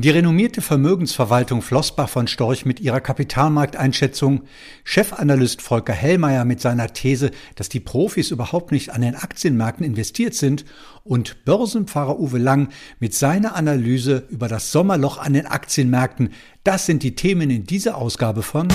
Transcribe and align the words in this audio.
Die 0.00 0.08
renommierte 0.08 0.62
Vermögensverwaltung 0.62 1.60
Flossbach 1.60 2.08
von 2.08 2.26
Storch 2.26 2.64
mit 2.64 2.80
ihrer 2.80 3.02
Kapitalmarkteinschätzung, 3.02 4.44
Chefanalyst 4.82 5.60
Volker 5.60 5.92
Hellmeier 5.92 6.46
mit 6.46 6.58
seiner 6.58 6.90
These, 6.94 7.32
dass 7.56 7.68
die 7.68 7.80
Profis 7.80 8.30
überhaupt 8.30 8.72
nicht 8.72 8.94
an 8.94 9.02
den 9.02 9.14
Aktienmärkten 9.14 9.84
investiert 9.84 10.32
sind 10.32 10.64
und 11.04 11.44
Börsenpfarrer 11.44 12.18
Uwe 12.18 12.38
Lang 12.38 12.70
mit 12.98 13.12
seiner 13.12 13.54
Analyse 13.56 14.26
über 14.30 14.48
das 14.48 14.72
Sommerloch 14.72 15.18
an 15.18 15.34
den 15.34 15.44
Aktienmärkten, 15.44 16.32
das 16.64 16.86
sind 16.86 17.02
die 17.02 17.14
Themen 17.14 17.50
in 17.50 17.66
dieser 17.66 17.98
Ausgabe 17.98 18.42
von 18.42 18.68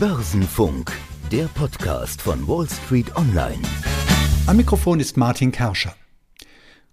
Börsenfunk, 0.00 0.90
der 1.30 1.44
Podcast 1.54 2.22
von 2.22 2.48
Wall 2.48 2.66
Street 2.68 3.14
Online. 3.14 3.62
Am 4.48 4.56
Mikrofon 4.56 4.98
ist 4.98 5.16
Martin 5.16 5.52
Kerscher. 5.52 5.94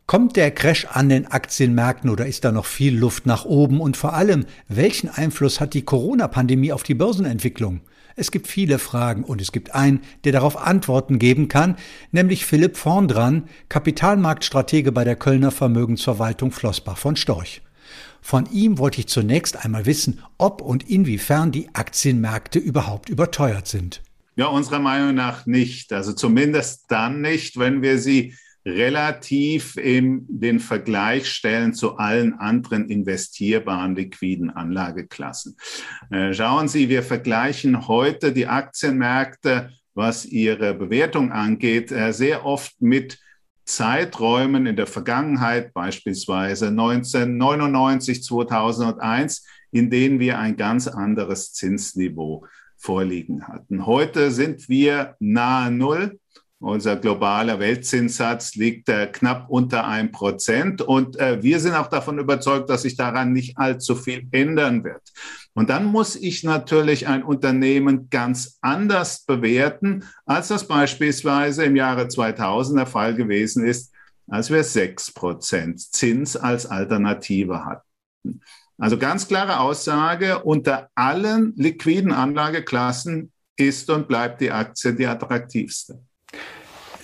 Kommt 0.05 0.35
der 0.35 0.51
Crash 0.51 0.85
an 0.91 1.07
den 1.07 1.27
Aktienmärkten 1.27 2.09
oder 2.09 2.25
ist 2.25 2.43
da 2.43 2.51
noch 2.51 2.65
viel 2.65 2.97
Luft 2.97 3.25
nach 3.25 3.45
oben? 3.45 3.79
Und 3.79 3.95
vor 3.95 4.13
allem, 4.13 4.45
welchen 4.67 5.09
Einfluss 5.09 5.61
hat 5.61 5.73
die 5.73 5.83
Corona-Pandemie 5.83 6.73
auf 6.73 6.83
die 6.83 6.93
Börsenentwicklung? 6.93 7.81
Es 8.15 8.29
gibt 8.29 8.47
viele 8.47 8.79
Fragen 8.79 9.23
und 9.23 9.41
es 9.41 9.53
gibt 9.53 9.73
einen, 9.73 10.01
der 10.25 10.33
darauf 10.33 10.57
Antworten 10.57 11.19
geben 11.19 11.47
kann, 11.47 11.77
nämlich 12.11 12.45
Philipp 12.45 12.75
Vorndran, 12.75 13.45
Kapitalmarktstratege 13.69 14.91
bei 14.91 15.05
der 15.05 15.15
Kölner 15.15 15.51
Vermögensverwaltung 15.51 16.51
Flossbach 16.51 16.97
von 16.97 17.15
Storch. 17.15 17.61
Von 18.21 18.45
ihm 18.51 18.77
wollte 18.77 18.99
ich 18.99 19.07
zunächst 19.07 19.63
einmal 19.65 19.85
wissen, 19.85 20.21
ob 20.37 20.61
und 20.61 20.89
inwiefern 20.89 21.51
die 21.51 21.73
Aktienmärkte 21.73 22.59
überhaupt 22.59 23.09
überteuert 23.09 23.67
sind. 23.67 24.01
Ja, 24.35 24.47
unserer 24.47 24.79
Meinung 24.79 25.15
nach 25.15 25.45
nicht. 25.45 25.93
Also 25.93 26.13
zumindest 26.13 26.85
dann 26.89 27.21
nicht, 27.21 27.57
wenn 27.57 27.81
wir 27.81 27.99
sie 27.99 28.35
relativ 28.65 29.75
in 29.77 30.25
den 30.29 30.59
Vergleich 30.59 31.29
stellen 31.29 31.73
zu 31.73 31.97
allen 31.97 32.33
anderen 32.35 32.89
investierbaren 32.89 33.95
liquiden 33.95 34.49
Anlageklassen. 34.49 35.57
Äh, 36.09 36.33
schauen 36.33 36.67
Sie, 36.67 36.89
wir 36.89 37.03
vergleichen 37.03 37.87
heute 37.87 38.31
die 38.31 38.47
Aktienmärkte, 38.47 39.71
was 39.93 40.25
ihre 40.25 40.73
Bewertung 40.73 41.31
angeht, 41.31 41.91
äh, 41.91 42.13
sehr 42.13 42.45
oft 42.45 42.81
mit 42.81 43.19
Zeiträumen 43.65 44.65
in 44.65 44.75
der 44.75 44.87
Vergangenheit, 44.87 45.73
beispielsweise 45.73 46.67
1999, 46.67 48.23
2001, 48.23 49.45
in 49.71 49.89
denen 49.89 50.19
wir 50.19 50.39
ein 50.39 50.57
ganz 50.57 50.87
anderes 50.87 51.53
Zinsniveau 51.53 52.45
vorliegen 52.77 53.47
hatten. 53.47 53.85
Heute 53.85 54.31
sind 54.31 54.67
wir 54.67 55.15
nahe 55.19 55.71
Null 55.71 56.19
unser 56.63 56.95
globaler 56.95 57.59
Weltzinssatz 57.59 58.55
liegt 58.55 58.87
äh, 58.87 59.07
knapp 59.07 59.49
unter 59.49 59.85
ein 59.85 60.11
Prozent 60.11 60.81
und 60.81 61.19
äh, 61.19 61.43
wir 61.43 61.59
sind 61.59 61.73
auch 61.73 61.87
davon 61.87 62.19
überzeugt, 62.19 62.69
dass 62.69 62.83
sich 62.83 62.95
daran 62.95 63.33
nicht 63.33 63.57
allzu 63.57 63.95
viel 63.95 64.27
ändern 64.31 64.83
wird. 64.83 65.01
Und 65.53 65.69
dann 65.69 65.85
muss 65.85 66.15
ich 66.15 66.43
natürlich 66.43 67.07
ein 67.07 67.21
Unternehmen 67.21 68.09
ganz 68.09 68.59
anders 68.61 69.25
bewerten, 69.25 70.05
als 70.25 70.47
das 70.47 70.67
beispielsweise 70.67 71.65
im 71.65 71.75
Jahre 71.75 72.07
2000 72.07 72.79
der 72.79 72.87
Fall 72.87 73.13
gewesen 73.13 73.65
ist, 73.65 73.91
als 74.27 74.49
wir 74.49 74.63
sechs 74.63 75.11
Prozent 75.11 75.81
Zins 75.81 76.37
als 76.37 76.65
Alternative 76.65 77.65
hatten. 77.65 78.39
Also 78.77 78.97
ganz 78.97 79.27
klare 79.27 79.59
Aussage, 79.59 80.43
unter 80.43 80.89
allen 80.95 81.53
liquiden 81.57 82.13
Anlageklassen 82.13 83.33
ist 83.57 83.89
und 83.89 84.07
bleibt 84.07 84.39
die 84.41 84.51
Aktie 84.51 84.93
die 84.93 85.05
attraktivste. 85.05 85.99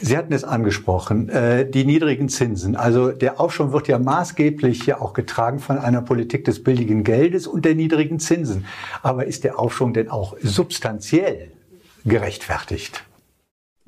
Sie 0.02 0.18
hatten 0.18 0.34
es 0.34 0.44
angesprochen, 0.44 1.30
äh, 1.30 1.70
die 1.70 1.84
niedrigen 1.84 2.30
Zinsen. 2.30 2.76
Also 2.76 3.12
der 3.12 3.40
Aufschwung 3.40 3.74
wird 3.74 3.88
ja 3.88 4.00
maßgeblich 4.00 4.86
ja 4.86 5.02
auch 5.02 5.14
getragen 5.14 5.60
von 5.60 5.78
einer 5.78 6.02
Politik 6.02 6.46
des 6.46 6.64
billigen 6.64 7.04
Geldes 7.04 7.48
und 7.48 7.66
der 7.66 7.76
niedrigen 7.76 8.20
Zinsen. 8.20 8.66
Aber 9.02 9.26
ist 9.26 9.44
der 9.44 9.60
Aufschwung 9.60 9.94
denn 9.94 10.10
auch 10.10 10.36
substanziell 10.42 11.52
gerechtfertigt? 12.06 13.04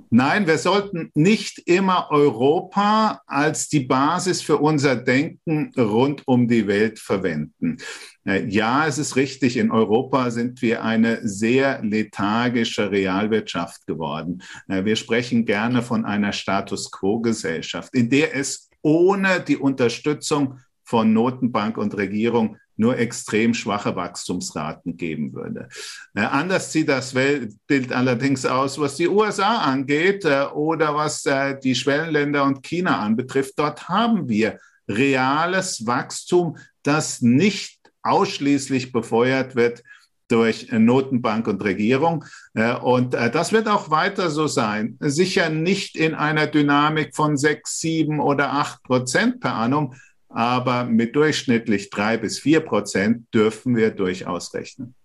Nein, 0.09 0.45
wir 0.45 0.57
sollten 0.57 1.09
nicht 1.13 1.59
immer 1.59 2.07
Europa 2.11 3.21
als 3.27 3.69
die 3.69 3.81
Basis 3.81 4.41
für 4.41 4.57
unser 4.57 4.97
Denken 4.97 5.71
rund 5.77 6.27
um 6.27 6.49
die 6.49 6.67
Welt 6.67 6.99
verwenden. 6.99 7.77
Äh, 8.25 8.45
ja, 8.47 8.85
es 8.85 8.97
ist 8.97 9.15
richtig, 9.15 9.55
in 9.55 9.71
Europa 9.71 10.29
sind 10.31 10.61
wir 10.61 10.83
eine 10.83 11.25
sehr 11.25 11.81
lethargische 11.81 12.91
Realwirtschaft 12.91 13.87
geworden. 13.87 14.43
Äh, 14.67 14.83
wir 14.83 14.97
sprechen 14.97 15.45
gerne 15.45 15.81
von 15.81 16.03
einer 16.03 16.33
Status 16.33 16.91
quo-Gesellschaft, 16.91 17.93
in 17.93 18.09
der 18.09 18.35
es 18.35 18.69
ohne 18.81 19.39
die 19.39 19.57
Unterstützung 19.57 20.59
von 20.83 21.13
Notenbank 21.13 21.77
und 21.77 21.95
Regierung 21.95 22.57
nur 22.81 22.97
extrem 22.97 23.53
schwache 23.53 23.95
Wachstumsraten 23.95 24.97
geben 24.97 25.33
würde. 25.33 25.69
Äh, 26.15 26.21
anders 26.21 26.71
sieht 26.71 26.89
das 26.89 27.13
Weltbild 27.13 27.93
allerdings 27.93 28.43
aus, 28.45 28.79
was 28.79 28.95
die 28.95 29.07
USA 29.07 29.59
angeht 29.59 30.25
äh, 30.25 30.45
oder 30.53 30.95
was 30.95 31.25
äh, 31.27 31.59
die 31.59 31.75
Schwellenländer 31.75 32.43
und 32.43 32.63
China 32.63 32.99
anbetrifft. 32.99 33.53
Dort 33.57 33.87
haben 33.87 34.27
wir 34.27 34.59
reales 34.89 35.85
Wachstum, 35.85 36.57
das 36.81 37.21
nicht 37.21 37.79
ausschließlich 38.01 38.91
befeuert 38.91 39.55
wird 39.55 39.83
durch 40.27 40.71
Notenbank 40.71 41.47
und 41.47 41.63
Regierung. 41.63 42.25
Äh, 42.55 42.73
und 42.77 43.13
äh, 43.13 43.29
das 43.29 43.51
wird 43.51 43.67
auch 43.67 43.91
weiter 43.91 44.31
so 44.31 44.47
sein. 44.47 44.97
Sicher 45.01 45.49
nicht 45.49 45.95
in 45.95 46.15
einer 46.15 46.47
Dynamik 46.47 47.15
von 47.15 47.37
sechs, 47.37 47.79
sieben 47.79 48.19
oder 48.19 48.53
acht 48.53 48.81
Prozent 48.81 49.39
per 49.39 49.53
annum, 49.53 49.93
aber 50.33 50.85
mit 50.85 51.15
durchschnittlich 51.15 51.89
drei 51.89 52.17
bis 52.17 52.39
vier 52.39 52.61
Prozent 52.61 53.33
dürfen 53.33 53.75
wir 53.75 53.91
durchaus 53.91 54.53
rechnen. 54.53 54.95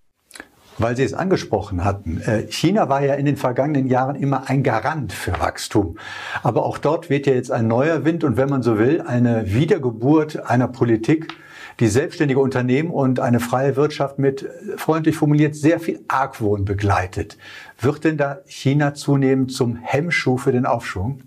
Weil 0.79 0.95
Sie 0.95 1.05
es 1.05 1.15
angesprochen 1.15 1.85
hatten, 1.85 2.21
äh, 2.21 2.47
China 2.51 2.91
war 2.91 3.03
ja 3.03 3.15
in 3.15 3.25
den 3.25 3.39
vergangenen 3.39 3.87
Jahren 3.87 4.15
immer 4.15 4.51
ein 4.51 4.63
Garant 4.63 5.13
für 5.13 5.33
Wachstum. 5.41 5.97
Aber 6.43 6.67
auch 6.67 6.77
dort 6.77 7.09
weht 7.09 7.27
ja 7.27 7.33
jetzt 7.33 7.51
ein 7.51 7.67
neuer 7.67 8.05
Wind 8.05 8.25
und 8.25 8.37
wenn 8.37 8.51
man 8.51 8.63
so 8.63 8.79
will, 8.79 9.01
eine 9.01 9.55
Wiedergeburt 9.55 10.45
einer 10.45 10.69
Politik, 10.69 11.29
die 11.81 11.89
selbstständige 11.89 12.41
Unternehmen 12.41 12.91
und 12.91 13.21
eine 13.21 13.41
freie 13.41 13.77
Wirtschaft 13.77 14.19
mit, 14.19 14.49
freundlich 14.77 15.17
formuliert, 15.17 15.55
sehr 15.55 15.81
viel 15.81 16.01
Argwohn 16.09 16.65
begleitet. 16.65 17.39
Wird 17.81 18.05
denn 18.05 18.17
da 18.17 18.39
China 18.47 18.95
zunehmend 18.95 19.53
zum 19.53 19.77
Hemmschuh 19.77 20.37
für 20.37 20.53
den 20.53 20.67
Aufschwung? 20.67 21.23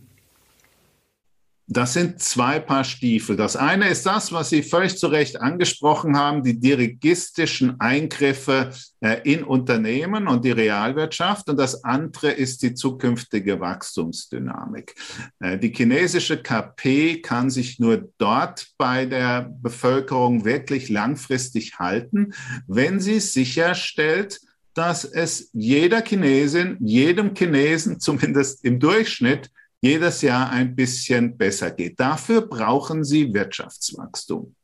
Das 1.71 1.93
sind 1.93 2.19
zwei 2.19 2.59
Paar 2.59 2.83
Stiefel. 2.83 3.35
Das 3.35 3.55
eine 3.55 3.89
ist 3.89 4.03
das, 4.03 4.31
was 4.31 4.49
Sie 4.49 4.63
völlig 4.63 4.97
zu 4.97 5.05
Recht 5.05 5.39
angesprochen 5.39 6.17
haben, 6.17 6.41
die 6.41 6.59
dirigistischen 6.59 7.79
Eingriffe 7.79 8.71
äh, 9.01 9.21
in 9.23 9.43
Unternehmen 9.43 10.27
und 10.27 10.43
die 10.43 10.51
Realwirtschaft. 10.51 11.47
Und 11.47 11.57
das 11.57 11.83
andere 11.83 12.31
ist 12.31 12.63
die 12.63 12.73
zukünftige 12.73 13.59
Wachstumsdynamik. 13.59 14.95
Äh, 15.39 15.59
die 15.59 15.71
chinesische 15.71 16.41
KP 16.41 17.21
kann 17.21 17.51
sich 17.51 17.77
nur 17.77 18.09
dort 18.17 18.69
bei 18.79 19.05
der 19.05 19.53
Bevölkerung 19.61 20.45
wirklich 20.45 20.89
langfristig 20.89 21.77
halten, 21.77 22.33
wenn 22.65 22.99
sie 22.99 23.19
sicherstellt, 23.19 24.39
dass 24.73 25.03
es 25.05 25.51
jeder 25.53 26.01
Chinesin, 26.01 26.77
jedem 26.79 27.35
Chinesen 27.35 27.99
zumindest 27.99 28.65
im 28.65 28.79
Durchschnitt 28.79 29.51
jedes 29.81 30.21
Jahr 30.21 30.49
ein 30.49 30.75
bisschen 30.75 31.37
besser 31.37 31.71
geht. 31.71 31.99
Dafür 31.99 32.41
brauchen 32.41 33.03
sie 33.03 33.33
Wirtschaftswachstum. 33.33 34.55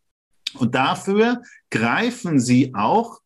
Und 0.56 0.76
dafür 0.76 1.42
greifen 1.70 2.40
sie 2.40 2.74
auch 2.74 3.20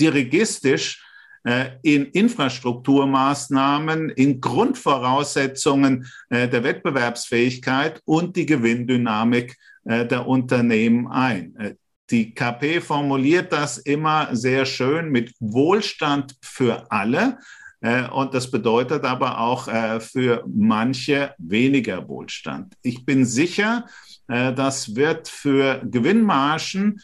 dirigistisch 0.00 1.04
äh, 1.44 1.70
in 1.82 2.06
Infrastrukturmaßnahmen, 2.06 4.10
in 4.10 4.40
Grundvoraussetzungen 4.40 6.06
äh, 6.30 6.48
der 6.48 6.62
Wettbewerbsfähigkeit 6.62 8.00
und 8.04 8.36
die 8.36 8.46
Gewinndynamik 8.46 9.56
äh, 9.84 10.06
der 10.06 10.28
Unternehmen 10.28 11.08
ein. 11.08 11.76
Die 12.10 12.32
KP 12.34 12.80
formuliert 12.80 13.52
das 13.52 13.78
immer 13.78 14.34
sehr 14.36 14.66
schön 14.66 15.10
mit 15.10 15.32
Wohlstand 15.40 16.36
für 16.42 16.88
alle. 16.90 17.38
Äh, 17.82 18.08
und 18.08 18.32
das 18.32 18.50
bedeutet 18.50 19.04
aber 19.04 19.40
auch 19.40 19.68
äh, 19.68 20.00
für 20.00 20.44
manche 20.46 21.34
weniger 21.38 22.08
Wohlstand. 22.08 22.74
Ich 22.82 23.04
bin 23.04 23.24
sicher, 23.24 23.86
äh, 24.28 24.54
das 24.54 24.94
wird 24.94 25.28
für 25.28 25.82
Gewinnmargen, 25.84 27.00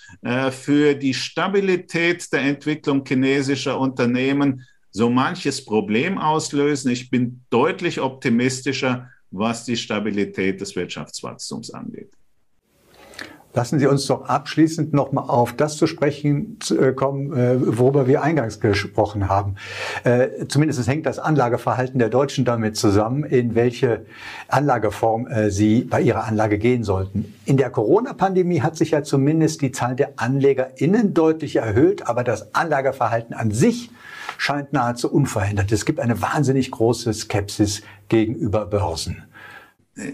für 0.51 0.95
die 0.95 1.15
Stabilität 1.15 2.33
der 2.33 2.41
Entwicklung 2.41 3.05
chinesischer 3.05 3.79
Unternehmen 3.79 4.65
so 4.91 5.11
manches 5.11 5.65
Problem 5.65 6.19
auslösen. 6.19 6.91
Ich 6.91 7.11
bin 7.11 7.45
deutlich 7.51 8.01
optimistischer, 8.01 9.11
was 9.31 9.65
die 9.65 9.77
Stabilität 9.77 10.61
des 10.61 10.75
Wirtschaftswachstums 10.75 11.71
angeht. 11.73 12.13
Lassen 13.55 13.79
Sie 13.79 13.87
uns 13.87 14.07
doch 14.07 14.27
abschließend 14.27 14.93
noch 14.93 15.11
mal 15.11 15.23
auf 15.23 15.55
das 15.55 15.77
zu 15.79 15.87
sprechen 15.87 16.59
äh, 16.71 16.93
kommen, 16.93 17.33
äh, 17.33 17.79
worüber 17.79 18.07
wir 18.07 18.23
eingangs 18.23 18.61
gesprochen 18.61 19.29
haben. 19.29 19.57
Äh, 20.05 20.47
zumindest 20.49 20.87
hängt 20.87 21.07
das 21.07 21.19
Anlageverhalten 21.19 21.99
der 21.99 22.11
Deutschen 22.11 22.45
damit 22.45 22.77
zusammen, 22.77 23.25
in 23.25 23.55
welche 23.55 24.05
Anlageform 24.49 25.29
sie 25.49 25.83
bei 25.83 26.01
ihrer 26.01 26.25
Anlage 26.25 26.59
gehen 26.59 26.85
sollten. 26.85 27.35
In 27.45 27.57
der 27.57 27.71
Corona-Pandemie 27.71 28.61
hat 28.61 28.77
sich 28.77 28.93
ja 28.93 29.03
zumindest 29.03 29.63
die 29.63 29.73
Zahl 29.73 29.97
der 29.97 30.13
AnlegerInnen 30.17 31.15
deutlich 31.15 31.57
erhöht, 31.57 32.07
aber 32.07 32.25
das 32.25 32.55
Anlageverhalten 32.55 33.35
an 33.35 33.51
sich 33.51 33.91
scheint 34.37 34.73
nahezu 34.73 35.11
unverändert. 35.13 35.73
Es 35.73 35.85
gibt 35.85 36.01
eine 36.01 36.21
wahnsinnig 36.21 36.71
große 36.71 37.13
Skepsis 37.13 37.83
gegenüber 38.09 38.67
Börsen. 38.67 39.25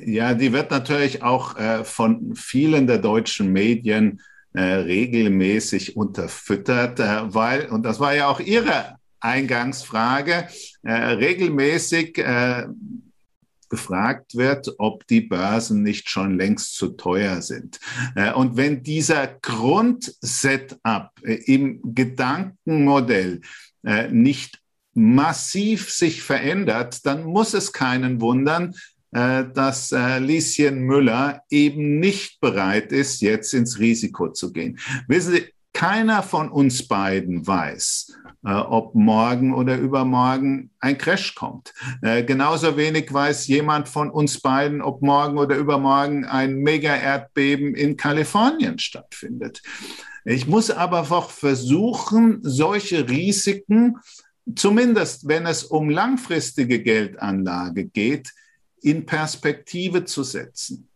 Ja, 0.06 0.32
die 0.32 0.52
wird 0.52 0.70
natürlich 0.70 1.22
auch 1.22 1.56
äh, 1.58 1.84
von 1.84 2.34
vielen 2.34 2.86
der 2.86 2.98
deutschen 2.98 3.52
Medien 3.52 4.22
äh, 4.54 4.62
regelmäßig 4.62 5.96
unterfüttert, 5.96 7.00
äh, 7.00 7.34
weil, 7.34 7.66
und 7.66 7.82
das 7.82 8.00
war 8.00 8.14
ja 8.14 8.28
auch 8.28 8.40
Ihre 8.40 8.96
Eingangsfrage, 9.20 10.48
äh, 10.82 10.92
regelmäßig 10.92 12.18
äh, 12.18 12.66
gefragt 13.68 14.36
wird, 14.36 14.74
ob 14.78 15.06
die 15.06 15.22
Börsen 15.22 15.82
nicht 15.82 16.08
schon 16.08 16.38
längst 16.38 16.76
zu 16.76 16.88
teuer 16.90 17.42
sind. 17.42 17.80
Äh, 18.14 18.32
und 18.32 18.56
wenn 18.56 18.82
dieser 18.82 19.26
Grundsetup 19.26 21.10
im 21.22 21.80
Gedankenmodell 21.94 23.40
nicht 24.10 24.60
massiv 24.94 25.90
sich 25.90 26.22
verändert, 26.22 27.04
dann 27.04 27.24
muss 27.24 27.52
es 27.52 27.72
keinen 27.72 28.22
wundern, 28.22 28.74
dass 29.14 29.92
äh, 29.92 30.18
Lieschen 30.18 30.80
Müller 30.80 31.42
eben 31.50 32.00
nicht 32.00 32.40
bereit 32.40 32.92
ist, 32.92 33.20
jetzt 33.20 33.54
ins 33.54 33.78
Risiko 33.78 34.28
zu 34.30 34.52
gehen. 34.52 34.78
Wissen 35.06 35.34
Sie, 35.34 35.44
keiner 35.72 36.22
von 36.22 36.50
uns 36.50 36.86
beiden 36.86 37.46
weiß, 37.46 38.16
äh, 38.44 38.52
ob 38.52 38.94
morgen 38.94 39.54
oder 39.54 39.76
übermorgen 39.76 40.70
ein 40.80 40.98
Crash 40.98 41.34
kommt. 41.34 41.72
genauso 42.00 42.76
wenig 42.76 43.12
weiß 43.12 43.46
jemand 43.46 43.88
von 43.88 44.10
uns 44.10 44.40
beiden, 44.40 44.82
ob 44.82 45.02
morgen 45.02 45.38
oder 45.38 45.56
übermorgen 45.56 46.24
ein 46.24 46.56
Mega-Erdbeben 46.56 47.74
in 47.74 47.96
Kalifornien 47.96 48.78
stattfindet. 48.78 49.62
Ich 50.24 50.46
muss 50.46 50.70
aber 50.70 51.00
auch 51.10 51.30
versuchen, 51.30 52.38
solche 52.42 53.08
Risiken, 53.08 53.98
zumindest 54.56 55.28
wenn 55.28 55.46
es 55.46 55.64
um 55.64 55.90
langfristige 55.90 56.82
Geldanlage 56.82 57.84
geht, 57.84 58.32
in 58.84 59.06
Perspektive 59.06 60.04
zu 60.04 60.22
setzen. 60.22 60.88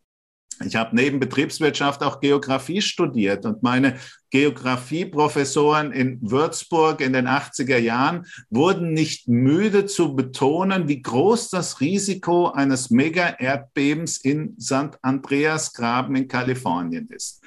Ich 0.64 0.74
habe 0.74 0.96
neben 0.96 1.20
Betriebswirtschaft 1.20 2.02
auch 2.02 2.20
Geografie 2.20 2.82
studiert 2.82 3.46
und 3.46 3.62
meine 3.62 3.98
Geografieprofessoren 4.30 5.92
in 5.92 6.18
Würzburg 6.20 7.00
in 7.00 7.12
den 7.12 7.28
80er 7.28 7.78
Jahren 7.78 8.26
wurden 8.50 8.92
nicht 8.92 9.28
müde 9.28 9.86
zu 9.86 10.16
betonen, 10.16 10.88
wie 10.88 11.00
groß 11.00 11.50
das 11.50 11.80
Risiko 11.80 12.48
eines 12.48 12.90
Mega-Erdbebens 12.90 14.18
in 14.18 14.56
St. 14.60 14.98
Andreas 15.00 15.72
Graben 15.72 16.16
in 16.16 16.26
Kalifornien 16.26 17.08
ist. 17.08 17.40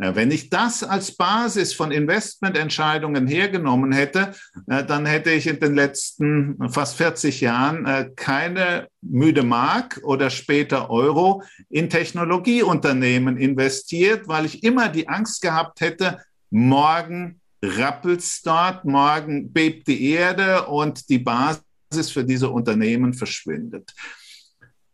Wenn 0.00 0.30
ich 0.30 0.48
das 0.48 0.82
als 0.82 1.12
Basis 1.12 1.74
von 1.74 1.90
Investmententscheidungen 1.92 3.26
hergenommen 3.26 3.92
hätte, 3.92 4.34
äh, 4.66 4.82
dann 4.82 5.04
hätte 5.04 5.30
ich 5.30 5.46
in 5.46 5.60
den 5.60 5.74
letzten 5.74 6.56
fast 6.70 6.96
40 6.96 7.42
Jahren 7.42 7.84
äh, 7.84 8.10
keine 8.16 8.88
müde 9.02 9.42
Mark 9.42 10.00
oder 10.02 10.30
später 10.30 10.88
Euro 10.88 11.42
in 11.68 11.90
Technologieunternehmen 11.90 13.36
investiert, 13.36 14.26
weil 14.26 14.46
ich 14.46 14.64
immer 14.64 14.88
die 14.88 15.06
Angst 15.06 15.42
gehabt 15.42 15.82
hätte, 15.82 16.18
morgen 16.48 17.40
rappelt's 17.62 18.40
dort, 18.40 18.86
morgen 18.86 19.52
bebt 19.52 19.86
die 19.86 20.12
Erde 20.12 20.66
und 20.66 21.10
die 21.10 21.18
Basis 21.18 22.10
für 22.10 22.24
diese 22.24 22.48
Unternehmen 22.48 23.12
verschwindet. 23.12 23.92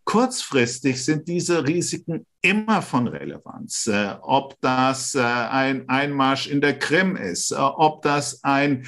Kurzfristig 0.06 1.04
sind 1.04 1.26
diese 1.26 1.66
Risiken 1.66 2.26
immer 2.40 2.80
von 2.80 3.08
Relevanz. 3.08 3.88
Äh, 3.88 4.14
ob 4.22 4.54
das 4.60 5.16
äh, 5.16 5.20
ein 5.20 5.88
Einmarsch 5.88 6.46
in 6.46 6.60
der 6.60 6.78
Krim 6.78 7.16
ist, 7.16 7.50
äh, 7.50 7.56
ob 7.56 8.02
das 8.02 8.42
ein 8.42 8.86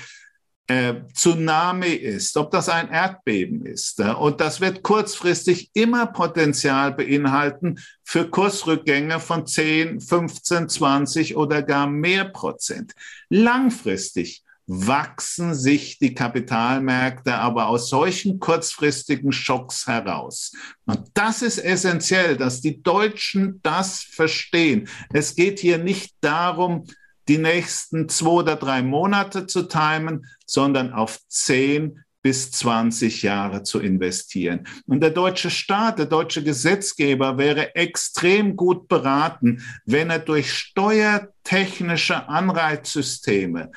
Tsunami 1.14 1.94
ist, 1.94 2.36
ob 2.36 2.50
das 2.50 2.68
ein 2.68 2.90
Erdbeben 2.90 3.64
ist. 3.64 4.00
Und 4.00 4.42
das 4.42 4.60
wird 4.60 4.82
kurzfristig 4.82 5.70
immer 5.72 6.04
Potenzial 6.04 6.92
beinhalten 6.92 7.78
für 8.04 8.28
Kursrückgänge 8.28 9.18
von 9.18 9.46
10, 9.46 10.02
15, 10.02 10.68
20 10.68 11.36
oder 11.38 11.62
gar 11.62 11.86
mehr 11.86 12.26
Prozent. 12.26 12.92
Langfristig 13.30 14.44
wachsen 14.68 15.54
sich 15.54 15.98
die 15.98 16.14
Kapitalmärkte 16.14 17.34
aber 17.34 17.68
aus 17.68 17.88
solchen 17.88 18.38
kurzfristigen 18.38 19.32
Schocks 19.32 19.86
heraus. 19.86 20.52
Und 20.84 21.08
das 21.14 21.40
ist 21.40 21.58
essentiell, 21.58 22.36
dass 22.36 22.60
die 22.60 22.82
Deutschen 22.82 23.60
das 23.62 24.02
verstehen. 24.02 24.86
Es 25.10 25.34
geht 25.34 25.58
hier 25.58 25.78
nicht 25.78 26.14
darum, 26.20 26.84
die 27.28 27.38
nächsten 27.38 28.10
zwei 28.10 28.28
oder 28.28 28.56
drei 28.56 28.82
Monate 28.82 29.46
zu 29.46 29.62
timen, 29.62 30.26
sondern 30.46 30.92
auf 30.92 31.18
zehn 31.28 32.04
bis 32.20 32.50
20 32.50 33.22
Jahre 33.22 33.62
zu 33.62 33.80
investieren. 33.80 34.66
Und 34.86 35.00
der 35.00 35.10
deutsche 35.10 35.50
Staat, 35.50 35.98
der 35.98 36.06
deutsche 36.06 36.42
Gesetzgeber 36.42 37.38
wäre 37.38 37.74
extrem 37.74 38.54
gut 38.56 38.88
beraten, 38.88 39.62
wenn 39.86 40.10
er 40.10 40.18
durch 40.18 40.52
steuertechnische 40.52 42.28
Anreizsysteme 42.28 43.70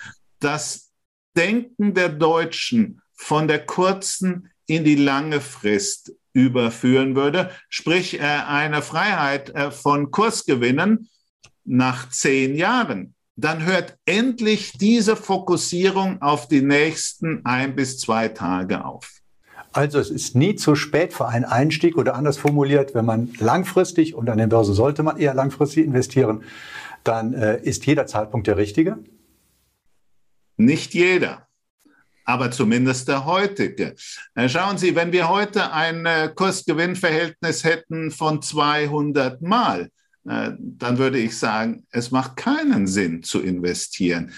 das 0.43 0.91
Denken 1.37 1.93
der 1.93 2.09
Deutschen 2.09 3.01
von 3.13 3.47
der 3.47 3.65
kurzen 3.65 4.49
in 4.65 4.83
die 4.83 4.95
lange 4.95 5.39
Frist 5.39 6.13
überführen 6.33 7.15
würde, 7.15 7.51
sprich 7.69 8.19
äh, 8.19 8.23
eine 8.23 8.81
Freiheit 8.81 9.49
äh, 9.49 9.71
von 9.71 10.11
Kursgewinnen 10.11 11.09
nach 11.65 12.09
zehn 12.09 12.55
Jahren, 12.55 13.15
dann 13.35 13.65
hört 13.65 13.97
endlich 14.05 14.73
diese 14.73 15.15
Fokussierung 15.15 16.21
auf 16.21 16.47
die 16.47 16.61
nächsten 16.61 17.45
ein 17.45 17.75
bis 17.75 17.99
zwei 17.99 18.29
Tage 18.29 18.85
auf. 18.85 19.09
Also 19.73 19.99
es 19.99 20.09
ist 20.09 20.35
nie 20.35 20.55
zu 20.55 20.75
spät 20.75 21.13
für 21.13 21.27
einen 21.27 21.45
Einstieg 21.45 21.97
oder 21.97 22.15
anders 22.15 22.37
formuliert, 22.37 22.93
wenn 22.93 23.05
man 23.05 23.29
langfristig 23.39 24.15
und 24.15 24.29
an 24.29 24.37
den 24.37 24.49
Börsen 24.49 24.73
sollte 24.73 25.01
man 25.01 25.17
eher 25.17 25.33
langfristig 25.33 25.85
investieren, 25.85 26.43
dann 27.03 27.33
äh, 27.33 27.61
ist 27.61 27.85
jeder 27.85 28.05
Zeitpunkt 28.05 28.47
der 28.47 28.57
richtige. 28.57 28.99
Nicht 30.61 30.93
jeder, 30.93 31.47
aber 32.23 32.51
zumindest 32.51 33.07
der 33.07 33.25
heutige. 33.25 33.95
Äh, 34.35 34.47
schauen 34.47 34.77
Sie, 34.77 34.95
wenn 34.95 35.11
wir 35.11 35.27
heute 35.27 35.71
ein 35.71 36.05
äh, 36.05 36.29
Kursgewinnverhältnis 36.35 37.63
hätten 37.63 38.11
von 38.11 38.43
200 38.43 39.41
Mal, 39.41 39.89
äh, 40.29 40.51
dann 40.59 40.99
würde 40.99 41.17
ich 41.17 41.35
sagen, 41.35 41.87
es 41.89 42.11
macht 42.11 42.37
keinen 42.37 42.85
Sinn 42.85 43.23
zu 43.23 43.41
investieren. 43.41 44.31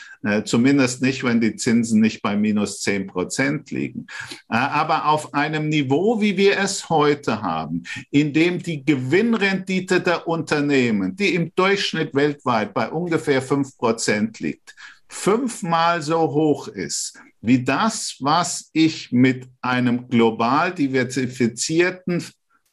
Zumindest 0.45 1.01
nicht, 1.01 1.25
wenn 1.25 1.41
die 1.41 1.57
Zinsen 1.57 1.99
nicht 1.99 2.21
bei 2.21 2.37
minus 2.37 2.79
10 2.79 3.07
Prozent 3.07 3.71
liegen. 3.71 4.07
Aber 4.47 5.07
auf 5.09 5.33
einem 5.33 5.67
Niveau, 5.67 6.21
wie 6.21 6.37
wir 6.37 6.57
es 6.57 6.87
heute 6.87 7.41
haben, 7.41 7.83
in 8.09 8.31
dem 8.31 8.63
die 8.63 8.85
Gewinnrendite 8.85 9.99
der 9.99 10.25
Unternehmen, 10.25 11.17
die 11.17 11.35
im 11.35 11.51
Durchschnitt 11.55 12.15
weltweit 12.15 12.73
bei 12.73 12.89
ungefähr 12.89 13.41
5 13.41 13.77
Prozent 13.77 14.39
liegt, 14.39 14.73
fünfmal 15.13 16.01
so 16.01 16.19
hoch 16.19 16.67
ist 16.67 17.19
wie 17.43 17.61
das, 17.61 18.15
was 18.21 18.69
ich 18.71 19.11
mit 19.11 19.49
einem 19.61 20.07
global 20.07 20.73
diversifizierten 20.73 22.23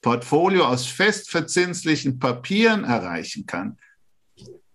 Portfolio 0.00 0.64
aus 0.64 0.86
festverzinslichen 0.86 2.20
Papieren 2.20 2.84
erreichen 2.84 3.46
kann, 3.46 3.76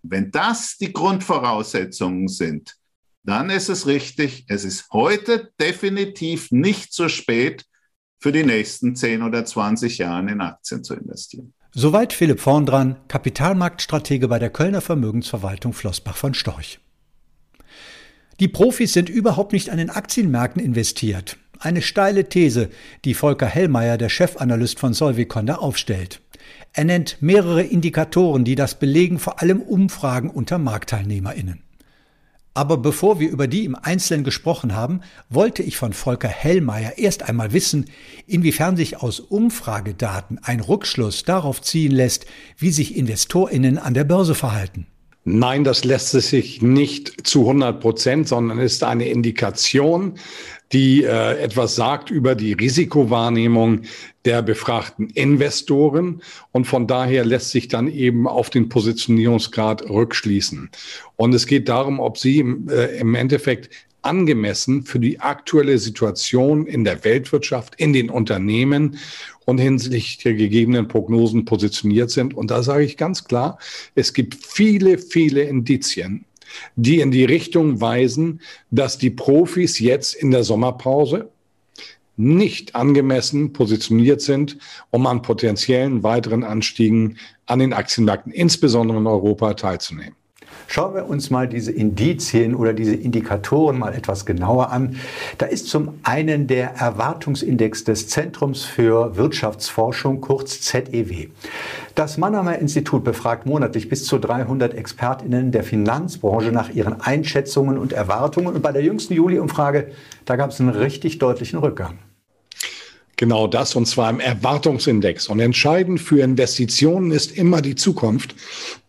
wenn 0.03 0.31
das 0.31 0.77
die 0.77 0.91
Grundvoraussetzungen 0.91 2.27
sind, 2.27 2.75
dann 3.23 3.49
ist 3.49 3.69
es 3.69 3.87
richtig, 3.87 4.45
es 4.49 4.65
ist 4.65 4.89
heute 4.91 5.51
definitiv 5.59 6.51
nicht 6.51 6.93
zu 6.93 7.09
spät, 7.09 7.65
für 8.19 8.31
die 8.31 8.43
nächsten 8.43 8.95
10 8.95 9.21
oder 9.21 9.45
20 9.45 9.99
Jahre 9.99 10.29
in 10.31 10.41
Aktien 10.41 10.83
zu 10.83 10.95
investieren. 10.95 11.53
Soweit 11.71 12.11
Philipp 12.11 12.39
Vorndran, 12.39 12.97
Kapitalmarktstratege 13.07 14.27
bei 14.27 14.39
der 14.39 14.49
Kölner 14.49 14.81
Vermögensverwaltung 14.81 15.73
Flossbach 15.73 16.17
von 16.17 16.33
Storch. 16.33 16.79
Die 18.41 18.49
Profis 18.49 18.91
sind 18.91 19.07
überhaupt 19.07 19.53
nicht 19.53 19.69
an 19.69 19.77
den 19.77 19.89
Aktienmärkten 19.89 20.61
investiert. 20.61 21.37
Eine 21.59 21.81
steile 21.81 22.27
These, 22.27 22.69
die 23.05 23.13
Volker 23.13 23.45
Hellmeier, 23.45 23.97
der 23.97 24.09
Chefanalyst 24.09 24.77
von 24.77 24.93
Solviconda, 24.93 25.55
aufstellt. 25.55 26.19
Er 26.73 26.83
nennt 26.83 27.21
mehrere 27.21 27.63
Indikatoren, 27.63 28.43
die 28.43 28.55
das 28.55 28.77
belegen, 28.77 29.19
vor 29.19 29.41
allem 29.41 29.61
Umfragen 29.61 30.29
unter 30.29 30.57
MarktteilnehmerInnen. 30.57 31.61
Aber 32.53 32.77
bevor 32.77 33.21
wir 33.21 33.29
über 33.29 33.47
die 33.47 33.63
im 33.63 33.75
Einzelnen 33.75 34.25
gesprochen 34.25 34.75
haben, 34.75 34.99
wollte 35.29 35.63
ich 35.63 35.77
von 35.77 35.93
Volker 35.93 36.27
Hellmeier 36.27 36.97
erst 36.97 37.23
einmal 37.23 37.53
wissen, 37.53 37.85
inwiefern 38.27 38.75
sich 38.75 38.97
aus 38.97 39.21
Umfragedaten 39.21 40.39
ein 40.41 40.59
Rückschluss 40.59 41.23
darauf 41.23 41.61
ziehen 41.61 41.91
lässt, 41.91 42.25
wie 42.57 42.71
sich 42.71 42.97
Investorinnen 42.97 43.77
an 43.77 43.93
der 43.93 44.03
Börse 44.03 44.35
verhalten. 44.35 44.87
Nein, 45.27 45.63
das 45.63 45.83
lässt 45.83 46.11
sich 46.11 46.61
nicht 46.61 47.25
zu 47.27 47.41
100 47.41 47.81
Prozent, 47.81 48.27
sondern 48.27 48.59
ist 48.59 48.83
eine 48.83 49.09
Indikation, 49.09 50.19
die 50.71 51.03
äh, 51.03 51.39
etwas 51.39 51.75
sagt 51.75 52.11
über 52.11 52.35
die 52.35 52.53
Risikowahrnehmung 52.53 53.81
der 54.23 54.43
befragten 54.43 55.09
Investoren. 55.09 56.21
Und 56.51 56.65
von 56.65 56.85
daher 56.85 57.25
lässt 57.25 57.49
sich 57.49 57.67
dann 57.67 57.87
eben 57.87 58.27
auf 58.27 58.51
den 58.51 58.69
Positionierungsgrad 58.69 59.89
rückschließen. 59.89 60.69
Und 61.15 61.33
es 61.33 61.47
geht 61.47 61.69
darum, 61.69 61.99
ob 61.99 62.19
Sie 62.19 62.39
äh, 62.69 62.99
im 62.99 63.15
Endeffekt 63.15 63.71
angemessen 64.05 64.83
für 64.83 64.99
die 64.99 65.19
aktuelle 65.19 65.77
Situation 65.77 66.67
in 66.67 66.83
der 66.83 67.03
Weltwirtschaft, 67.03 67.75
in 67.75 67.93
den 67.93 68.09
Unternehmen 68.09 68.97
und 69.45 69.57
hinsichtlich 69.57 70.17
der 70.19 70.33
gegebenen 70.33 70.87
Prognosen 70.87 71.45
positioniert 71.45 72.11
sind. 72.11 72.33
Und 72.33 72.51
da 72.51 72.63
sage 72.63 72.83
ich 72.83 72.97
ganz 72.97 73.25
klar, 73.25 73.59
es 73.95 74.13
gibt 74.13 74.35
viele, 74.35 74.97
viele 74.97 75.43
Indizien, 75.43 76.25
die 76.75 76.99
in 76.99 77.11
die 77.11 77.25
Richtung 77.25 77.81
weisen, 77.81 78.41
dass 78.71 78.97
die 78.97 79.09
Profis 79.09 79.79
jetzt 79.79 80.13
in 80.15 80.31
der 80.31 80.43
Sommerpause 80.43 81.29
nicht 82.17 82.75
angemessen 82.75 83.51
positioniert 83.51 84.21
sind, 84.21 84.57
um 84.89 85.05
an 85.05 85.21
potenziellen 85.21 86.03
weiteren 86.03 86.43
Anstiegen 86.43 87.17
an 87.45 87.59
den 87.59 87.73
Aktienmärkten, 87.73 88.31
insbesondere 88.31 88.99
in 88.99 89.07
Europa, 89.07 89.53
teilzunehmen. 89.53 90.15
Schauen 90.67 90.95
wir 90.95 91.07
uns 91.07 91.29
mal 91.29 91.47
diese 91.47 91.71
Indizien 91.71 92.55
oder 92.55 92.73
diese 92.73 92.95
Indikatoren 92.95 93.77
mal 93.77 93.93
etwas 93.93 94.25
genauer 94.25 94.71
an. 94.71 94.97
Da 95.37 95.45
ist 95.45 95.67
zum 95.67 95.99
einen 96.03 96.47
der 96.47 96.75
Erwartungsindex 96.75 97.83
des 97.83 98.07
Zentrums 98.09 98.63
für 98.63 99.15
Wirtschaftsforschung, 99.15 100.21
kurz 100.21 100.61
ZEW. 100.61 101.27
Das 101.95 102.17
Mannheimer 102.17 102.59
Institut 102.59 103.03
befragt 103.03 103.45
monatlich 103.45 103.89
bis 103.89 104.05
zu 104.05 104.17
300 104.17 104.73
Expertinnen 104.73 105.51
der 105.51 105.63
Finanzbranche 105.63 106.51
nach 106.51 106.69
ihren 106.69 106.99
Einschätzungen 106.99 107.77
und 107.77 107.93
Erwartungen. 107.93 108.55
Und 108.55 108.61
bei 108.61 108.71
der 108.71 108.83
jüngsten 108.83 109.13
Juli-Umfrage, 109.13 109.91
da 110.25 110.35
gab 110.35 110.51
es 110.51 110.59
einen 110.59 110.69
richtig 110.69 111.19
deutlichen 111.19 111.59
Rückgang. 111.59 111.97
Genau 113.17 113.47
das, 113.47 113.75
und 113.75 113.85
zwar 113.85 114.09
im 114.09 114.19
Erwartungsindex. 114.19 115.29
Und 115.29 115.39
entscheidend 115.39 116.01
für 116.01 116.21
Investitionen 116.21 117.11
ist 117.11 117.37
immer 117.37 117.61
die 117.61 117.75
Zukunft. 117.75 118.35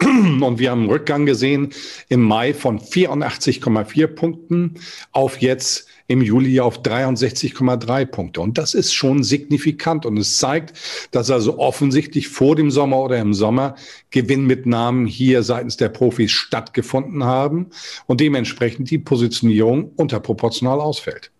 Und 0.03 0.59
wir 0.59 0.71
haben 0.71 0.81
einen 0.81 0.91
Rückgang 0.91 1.27
gesehen 1.27 1.71
im 2.09 2.23
Mai 2.23 2.53
von 2.53 2.81
84,4 2.81 4.07
Punkten 4.09 4.75
auf 5.13 5.41
jetzt 5.41 5.87
im 6.09 6.23
Juli 6.23 6.59
auf 6.61 6.83
63,3 6.83 8.07
Punkte. 8.07 8.41
Und 8.41 8.59
das 8.59 8.75
ist 8.75 8.93
schon 8.93 9.23
signifikant. 9.23 10.05
Und 10.07 10.17
es 10.17 10.39
zeigt, 10.39 10.77
dass 11.13 11.31
also 11.31 11.59
offensichtlich 11.59 12.29
vor 12.29 12.57
dem 12.57 12.73
Sommer 12.73 12.99
oder 12.99 13.19
im 13.19 13.33
Sommer 13.33 13.77
Gewinnmitnahmen 14.11 15.07
hier 15.07 15.45
seitens 15.45 15.77
der 15.77 15.89
Profis 15.89 16.33
stattgefunden 16.33 17.23
haben 17.23 17.71
und 18.07 18.21
dementsprechend 18.21 18.91
die 18.91 18.99
Positionierung 18.99 19.93
unterproportional 19.97 20.81
ausfällt. 20.81 21.31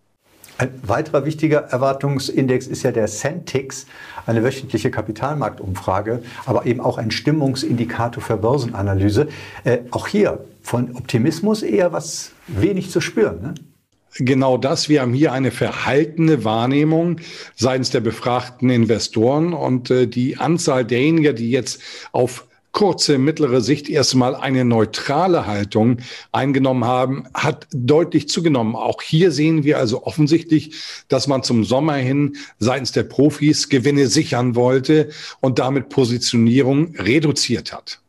Ein 0.57 0.71
weiterer 0.83 1.25
wichtiger 1.25 1.59
Erwartungsindex 1.59 2.65
ist 2.65 2.81
ja 2.83 2.91
der 2.91 3.07
Centix, 3.07 3.85
eine 4.25 4.43
wöchentliche 4.43 4.89
Kapitalmarktumfrage, 4.89 6.23
aber 6.45 6.65
eben 6.65 6.81
auch 6.81 6.97
ein 6.97 7.11
Stimmungsindikator 7.11 8.23
für 8.23 8.37
Börsenanalyse. 8.37 9.27
Äh, 9.63 9.79
auch 9.91 10.07
hier 10.07 10.45
von 10.63 10.95
Optimismus 10.95 11.61
eher 11.61 11.93
was 11.93 12.31
wenig 12.47 12.89
zu 12.89 13.01
spüren. 13.01 13.41
Ne? 13.41 13.53
Genau 14.15 14.57
das. 14.57 14.89
Wir 14.89 15.01
haben 15.01 15.13
hier 15.13 15.31
eine 15.31 15.51
verhaltene 15.51 16.43
Wahrnehmung 16.43 17.17
seitens 17.55 17.91
der 17.91 17.99
befragten 17.99 18.71
Investoren 18.71 19.53
und 19.53 19.91
äh, 19.91 20.07
die 20.07 20.37
Anzahl 20.37 20.85
derjenigen, 20.85 21.35
die 21.35 21.51
jetzt 21.51 21.81
auf 22.11 22.46
kurze, 22.77 23.17
mittlere 23.17 23.61
Sicht 23.61 23.89
erstmal 23.89 24.35
eine 24.35 24.63
neutrale 24.63 25.47
Haltung 25.47 25.97
eingenommen 26.31 26.85
haben, 26.85 27.25
hat 27.33 27.65
deutlich 27.71 28.29
zugenommen. 28.29 28.75
Auch 28.75 29.01
hier 29.01 29.31
sehen 29.31 29.63
wir 29.63 29.79
also 29.79 30.03
offensichtlich, 30.03 30.75
dass 31.07 31.25
man 31.27 31.41
zum 31.41 31.63
Sommer 31.63 31.95
hin 31.95 32.37
seitens 32.59 32.91
der 32.91 33.01
Profis 33.01 33.69
Gewinne 33.69 34.05
sichern 34.05 34.53
wollte 34.53 35.09
und 35.41 35.57
damit 35.57 35.89
Positionierung 35.89 36.95
reduziert 36.97 37.73
hat. 37.73 37.99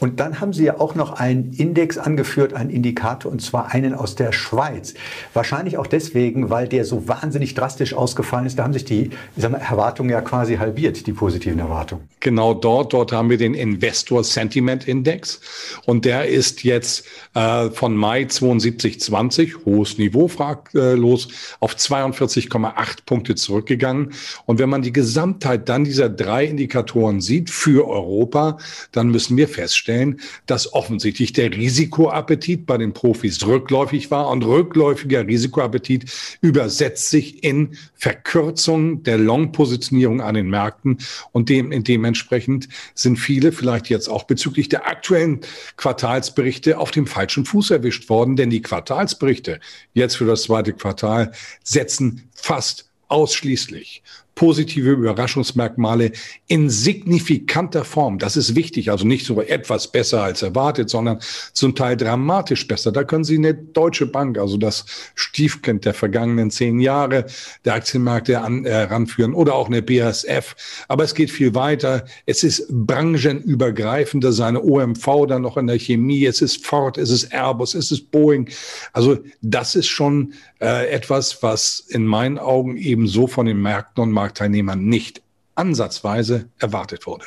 Und 0.00 0.20
dann 0.20 0.40
haben 0.40 0.52
Sie 0.52 0.64
ja 0.64 0.78
auch 0.78 0.94
noch 0.94 1.12
einen 1.12 1.52
Index 1.52 1.98
angeführt, 1.98 2.54
einen 2.54 2.70
Indikator, 2.70 3.30
und 3.32 3.40
zwar 3.42 3.72
einen 3.72 3.94
aus 3.94 4.14
der 4.14 4.32
Schweiz. 4.32 4.94
Wahrscheinlich 5.34 5.76
auch 5.76 5.86
deswegen, 5.86 6.50
weil 6.50 6.68
der 6.68 6.84
so 6.84 7.08
wahnsinnig 7.08 7.54
drastisch 7.54 7.94
ausgefallen 7.94 8.46
ist. 8.46 8.58
Da 8.58 8.64
haben 8.64 8.72
sich 8.72 8.84
die 8.84 9.10
mal, 9.36 9.54
Erwartungen 9.54 10.10
ja 10.10 10.20
quasi 10.20 10.56
halbiert, 10.56 11.06
die 11.06 11.12
positiven 11.12 11.58
Erwartungen. 11.58 12.04
Genau 12.20 12.54
dort, 12.54 12.92
dort 12.92 13.12
haben 13.12 13.30
wir 13.30 13.38
den 13.38 13.54
Investor 13.54 14.22
Sentiment 14.24 14.86
Index. 14.86 15.40
Und 15.84 16.04
der 16.04 16.28
ist 16.28 16.64
jetzt 16.64 17.04
äh, 17.34 17.70
von 17.70 17.96
Mai 17.96 18.26
7220, 18.28 19.64
hohes 19.64 19.98
Niveau, 19.98 20.28
fraglos, 20.28 21.28
auf 21.60 21.74
42,8 21.74 22.98
Punkte 23.04 23.34
zurückgegangen. 23.34 24.12
Und 24.46 24.58
wenn 24.58 24.68
man 24.68 24.82
die 24.82 24.92
Gesamtheit 24.92 25.68
dann 25.68 25.84
dieser 25.84 26.08
drei 26.08 26.44
Indikatoren 26.44 27.20
sieht 27.20 27.50
für 27.50 27.88
Europa, 27.88 28.58
dann 28.92 29.08
müssen 29.08 29.36
wir 29.36 29.48
feststellen, 29.48 29.87
feststellen, 29.88 30.20
dass 30.46 30.72
offensichtlich 30.72 31.32
der 31.32 31.52
Risikoappetit 31.52 32.66
bei 32.66 32.76
den 32.76 32.92
Profis 32.92 33.44
rückläufig 33.46 34.10
war. 34.10 34.28
Und 34.28 34.44
rückläufiger 34.44 35.26
Risikoappetit 35.26 36.38
übersetzt 36.40 37.10
sich 37.10 37.42
in 37.42 37.76
Verkürzung 37.94 39.02
der 39.02 39.18
Long-Positionierung 39.18 40.20
an 40.20 40.34
den 40.34 40.50
Märkten. 40.50 40.98
Und 41.32 41.48
dem, 41.48 41.84
dementsprechend 41.84 42.68
sind 42.94 43.16
viele 43.16 43.52
vielleicht 43.52 43.88
jetzt 43.88 44.08
auch 44.08 44.24
bezüglich 44.24 44.68
der 44.68 44.86
aktuellen 44.86 45.40
Quartalsberichte 45.76 46.78
auf 46.78 46.90
dem 46.90 47.06
falschen 47.06 47.44
Fuß 47.44 47.70
erwischt 47.70 48.08
worden, 48.08 48.36
denn 48.36 48.50
die 48.50 48.62
Quartalsberichte 48.62 49.60
jetzt 49.94 50.16
für 50.16 50.26
das 50.26 50.42
zweite 50.42 50.72
Quartal 50.72 51.32
setzen 51.64 52.28
fast 52.34 52.90
ausschließlich 53.08 54.02
positive 54.38 54.92
Überraschungsmerkmale 54.92 56.12
in 56.46 56.70
signifikanter 56.70 57.84
Form. 57.84 58.20
Das 58.20 58.36
ist 58.36 58.54
wichtig, 58.54 58.88
also 58.88 59.04
nicht 59.04 59.26
so 59.26 59.42
etwas 59.42 59.90
besser 59.90 60.22
als 60.22 60.42
erwartet, 60.42 60.90
sondern 60.90 61.18
zum 61.52 61.74
Teil 61.74 61.96
dramatisch 61.96 62.68
besser. 62.68 62.92
Da 62.92 63.02
können 63.02 63.24
Sie 63.24 63.36
eine 63.36 63.52
Deutsche 63.52 64.06
Bank, 64.06 64.38
also 64.38 64.56
das 64.56 64.84
Stiefkind 65.16 65.84
der 65.84 65.92
vergangenen 65.92 66.52
zehn 66.52 66.78
Jahre 66.78 67.26
der 67.64 67.74
Aktienmärkte 67.74 68.40
an, 68.40 68.64
äh, 68.64 68.82
ranführen 68.82 69.34
oder 69.34 69.56
auch 69.56 69.66
eine 69.66 69.82
BASF. 69.82 70.54
Aber 70.86 71.02
es 71.02 71.16
geht 71.16 71.32
viel 71.32 71.56
weiter. 71.56 72.04
Es 72.24 72.44
ist 72.44 72.68
branchenübergreifend, 72.70 74.22
das 74.22 74.36
ist 74.36 74.40
eine 74.40 74.62
OMV 74.62 75.26
dann 75.26 75.42
noch 75.42 75.56
in 75.56 75.66
der 75.66 75.80
Chemie, 75.80 76.24
es 76.26 76.42
ist 76.42 76.64
Ford, 76.64 76.96
es 76.96 77.10
ist 77.10 77.32
Airbus, 77.32 77.74
es 77.74 77.90
ist 77.90 78.12
Boeing. 78.12 78.48
Also 78.92 79.18
das 79.42 79.74
ist 79.74 79.88
schon 79.88 80.34
äh, 80.60 80.88
etwas, 80.90 81.42
was 81.42 81.80
in 81.88 82.06
meinen 82.06 82.38
Augen 82.38 82.76
eben 82.76 83.08
so 83.08 83.26
von 83.26 83.46
den 83.46 83.60
Märkten 83.60 84.04
und 84.04 84.12
Markt 84.12 84.27
Marktteilnehmern 84.28 84.84
nicht 84.84 85.22
ansatzweise 85.54 86.48
erwartet 86.58 87.06
wurde. 87.06 87.24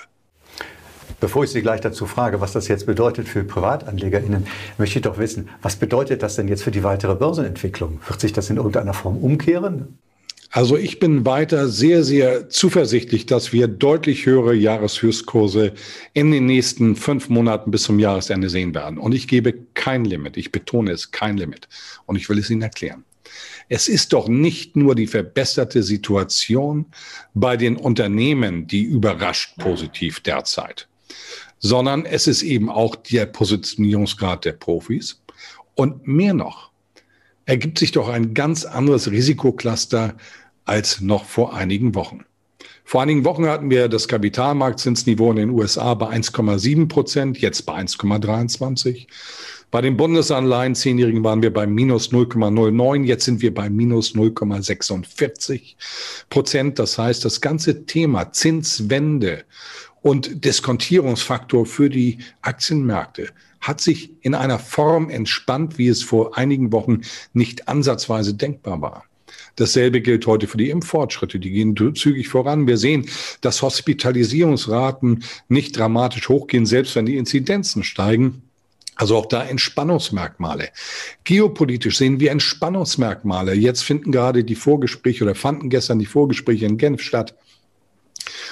Bevor 1.20 1.44
ich 1.44 1.50
Sie 1.50 1.62
gleich 1.62 1.82
dazu 1.82 2.06
frage, 2.06 2.42
was 2.42 2.54
das 2.54 2.68
jetzt 2.68 2.86
bedeutet 2.86 3.28
für 3.28 3.44
PrivatanlegerInnen, 3.44 4.48
möchte 4.78 5.00
ich 5.00 5.04
doch 5.04 5.18
wissen, 5.18 5.50
was 5.62 5.76
bedeutet 5.76 6.24
das 6.24 6.36
denn 6.36 6.48
jetzt 6.48 6.64
für 6.64 6.72
die 6.72 6.84
weitere 6.84 7.16
Börsenentwicklung? 7.16 8.00
Wird 8.08 8.22
sich 8.22 8.34
das 8.34 8.50
in 8.50 8.58
irgendeiner 8.58 8.94
Form 8.94 9.18
umkehren? 9.18 9.98
Also 10.52 10.78
ich 10.78 11.00
bin 11.00 11.26
weiter 11.26 11.70
sehr, 11.70 12.04
sehr 12.04 12.50
zuversichtlich, 12.50 13.26
dass 13.26 13.54
wir 13.54 13.68
deutlich 13.68 14.26
höhere 14.26 14.54
Jahreshöchstkurse 14.54 15.74
in 16.14 16.32
den 16.32 16.46
nächsten 16.46 16.96
fünf 16.96 17.30
Monaten 17.30 17.72
bis 17.72 17.84
zum 17.84 18.00
Jahresende 18.00 18.50
sehen 18.50 18.76
werden. 18.76 18.98
Und 18.98 19.14
ich 19.14 19.28
gebe 19.28 19.54
kein 19.74 20.06
Limit. 20.06 20.38
Ich 20.38 20.52
betone 20.52 20.92
es, 20.92 21.12
kein 21.12 21.38
Limit. 21.38 21.68
Und 22.06 22.16
ich 22.16 22.30
will 22.30 22.38
es 22.38 22.50
Ihnen 22.50 22.64
erklären. 22.64 23.06
Es 23.70 23.88
ist 23.88 24.14
doch 24.14 24.28
nicht 24.28 24.76
nur 24.76 24.96
die 24.96 25.08
verbesserte 25.08 25.84
Situation 25.84 26.86
bei 27.34 27.58
den 27.58 27.78
Unternehmen, 27.78 28.68
die 28.68 28.84
überrascht 28.84 29.58
positiv 29.58 30.20
derzeit, 30.20 30.88
sondern 31.60 32.06
es 32.06 32.28
ist 32.28 32.44
eben 32.44 32.70
auch 32.70 32.96
der 32.96 33.26
Positionierungsgrad 33.26 34.46
der 34.46 34.54
Profis. 34.54 35.22
Und 35.76 36.06
mehr 36.08 36.34
noch, 36.34 36.72
ergibt 37.46 37.80
sich 37.80 37.92
doch 37.92 38.10
ein 38.10 38.34
ganz 38.34 38.66
anderes 38.66 39.10
Risikocluster 39.10 40.16
als 40.66 41.02
noch 41.02 41.26
vor 41.26 41.54
einigen 41.54 41.96
Wochen. 41.96 42.26
Vor 42.84 43.02
einigen 43.02 43.24
Wochen 43.24 43.46
hatten 43.48 43.70
wir 43.70 43.88
das 43.88 44.08
Kapitalmarktzinsniveau 44.08 45.32
in 45.32 45.38
den 45.38 45.50
USA 45.52 45.94
bei 45.94 46.10
1,7 46.10 46.88
Prozent, 46.88 47.38
jetzt 47.40 47.66
bei 47.66 47.80
1,23. 47.80 49.08
Bei 49.72 49.80
den 49.80 49.96
Bundesanleihen 49.96 50.76
Zehnjährigen 50.76 51.24
waren 51.24 51.42
wir 51.42 51.54
bei 51.54 51.66
minus 51.66 52.12
0,09, 52.12 53.06
jetzt 53.06 53.24
sind 53.24 53.42
wir 53.42 53.54
bei 53.54 53.70
minus 53.70 54.14
0,46 54.14 55.76
Prozent. 56.30 56.78
Das 56.78 56.98
heißt, 56.98 57.24
das 57.24 57.40
ganze 57.40 57.86
Thema 57.86 58.34
Zinswende 58.34 59.46
und 60.02 60.44
Diskontierungsfaktor 60.44 61.66
für 61.66 61.90
die 61.90 62.18
Aktienmärkte 62.42 63.30
hat 63.62 63.80
sich 63.80 64.12
in 64.20 64.36
einer 64.36 64.60
Form 64.60 65.10
entspannt, 65.10 65.78
wie 65.78 65.88
es 65.88 66.04
vor 66.04 66.38
einigen 66.38 66.74
Wochen 66.74 67.02
nicht 67.32 67.70
ansatzweise 67.70 68.34
denkbar 68.34 68.82
war. 68.82 69.06
Dasselbe 69.56 70.02
gilt 70.02 70.28
heute 70.28 70.48
für 70.48 70.58
die 70.58 70.70
Impffortschritte. 70.70 71.40
Die 71.40 71.52
gehen 71.52 71.78
zügig 71.96 72.28
voran. 72.28 72.68
Wir 72.68 72.78
sehen, 72.78 73.06
dass 73.40 73.62
Hospitalisierungsraten 73.62 75.24
nicht 75.48 75.78
dramatisch 75.78 76.28
hochgehen, 76.28 76.66
selbst 76.66 76.96
wenn 76.98 77.06
die 77.06 77.16
Inzidenzen 77.16 77.84
steigen. 77.84 78.42
Also 78.96 79.18
auch 79.18 79.26
da 79.26 79.44
Entspannungsmerkmale. 79.44 80.70
Geopolitisch 81.24 81.98
sehen 81.98 82.20
wir 82.20 82.32
Entspannungsmerkmale. 82.32 83.54
Jetzt 83.54 83.84
finden 83.84 84.12
gerade 84.12 84.44
die 84.44 84.56
Vorgespräche 84.56 85.24
oder 85.24 85.36
fanden 85.36 85.70
gestern 85.70 86.00
die 86.00 86.06
Vorgespräche 86.06 86.66
in 86.66 86.78
Genf 86.78 87.02
statt 87.02 87.36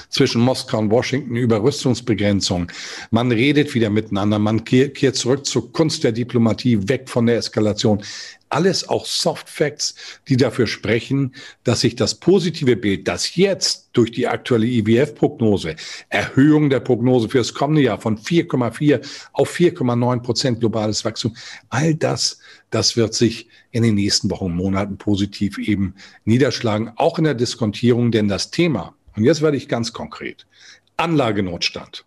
zwischen 0.10 0.42
Moskau 0.42 0.80
und 0.80 0.92
Washington 0.92 1.36
über 1.36 1.64
Rüstungsbegrenzung. 1.64 2.72
Man 3.12 3.32
redet 3.32 3.74
wieder 3.74 3.90
miteinander, 3.90 4.40
man 4.40 4.64
kehrt 4.64 5.16
zurück 5.16 5.46
zur 5.46 5.72
Kunst 5.72 6.04
der 6.04 6.12
Diplomatie, 6.12 6.90
weg 6.90 7.10
von 7.10 7.28
der 7.28 7.38
Eskalation. 7.38 8.04
Alles 8.52 8.90
auch 8.90 9.06
Soft 9.06 9.48
Facts, 9.48 9.94
die 10.28 10.36
dafür 10.36 10.66
sprechen, 10.66 11.36
dass 11.64 11.82
sich 11.82 11.96
das 11.96 12.16
positive 12.16 12.76
Bild, 12.76 13.08
das 13.08 13.36
jetzt 13.36 13.90
durch 13.94 14.12
die 14.12 14.28
aktuelle 14.28 14.66
IWF-Prognose, 14.66 15.76
Erhöhung 16.10 16.72
der 16.72 16.80
Prognose 16.80 17.30
für 17.30 17.38
das 17.38 17.54
kommende 17.54 17.84
Jahr 17.84 18.02
von 18.02 18.18
4,4 18.18 19.06
auf 19.34 19.56
4,9 19.56 20.22
Prozent 20.22 20.60
globales 20.62 21.06
Wachstum, 21.06 21.36
all 21.70 21.94
das, 21.94 22.40
das 22.72 22.98
wird 22.98 23.14
sich 23.14 23.48
in 23.70 23.84
den 23.84 23.94
nächsten 23.94 24.32
Wochen, 24.32 24.56
Monaten 24.56 24.98
positiv 24.98 25.60
eben 25.60 25.94
niederschlagen, 26.26 26.92
auch 26.96 27.20
in 27.20 27.26
der 27.26 27.36
Diskontierung, 27.36 28.12
denn 28.12 28.28
das 28.28 28.50
Thema, 28.50 28.96
und 29.20 29.26
jetzt 29.26 29.42
werde 29.42 29.58
ich 29.58 29.68
ganz 29.68 29.92
konkret, 29.92 30.48
Anlagenotstand 30.96 32.06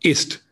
ist 0.00 0.44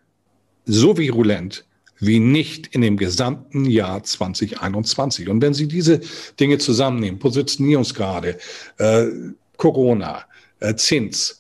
so 0.64 0.98
virulent 0.98 1.64
wie 2.00 2.18
nicht 2.18 2.66
in 2.74 2.80
dem 2.80 2.96
gesamten 2.96 3.64
Jahr 3.64 4.02
2021. 4.02 5.28
Und 5.28 5.40
wenn 5.40 5.54
Sie 5.54 5.68
diese 5.68 6.00
Dinge 6.40 6.58
zusammennehmen, 6.58 7.20
Positionierungsgrade, 7.20 8.38
äh, 8.78 9.06
Corona, 9.56 10.24
äh, 10.58 10.74
Zins, 10.74 11.38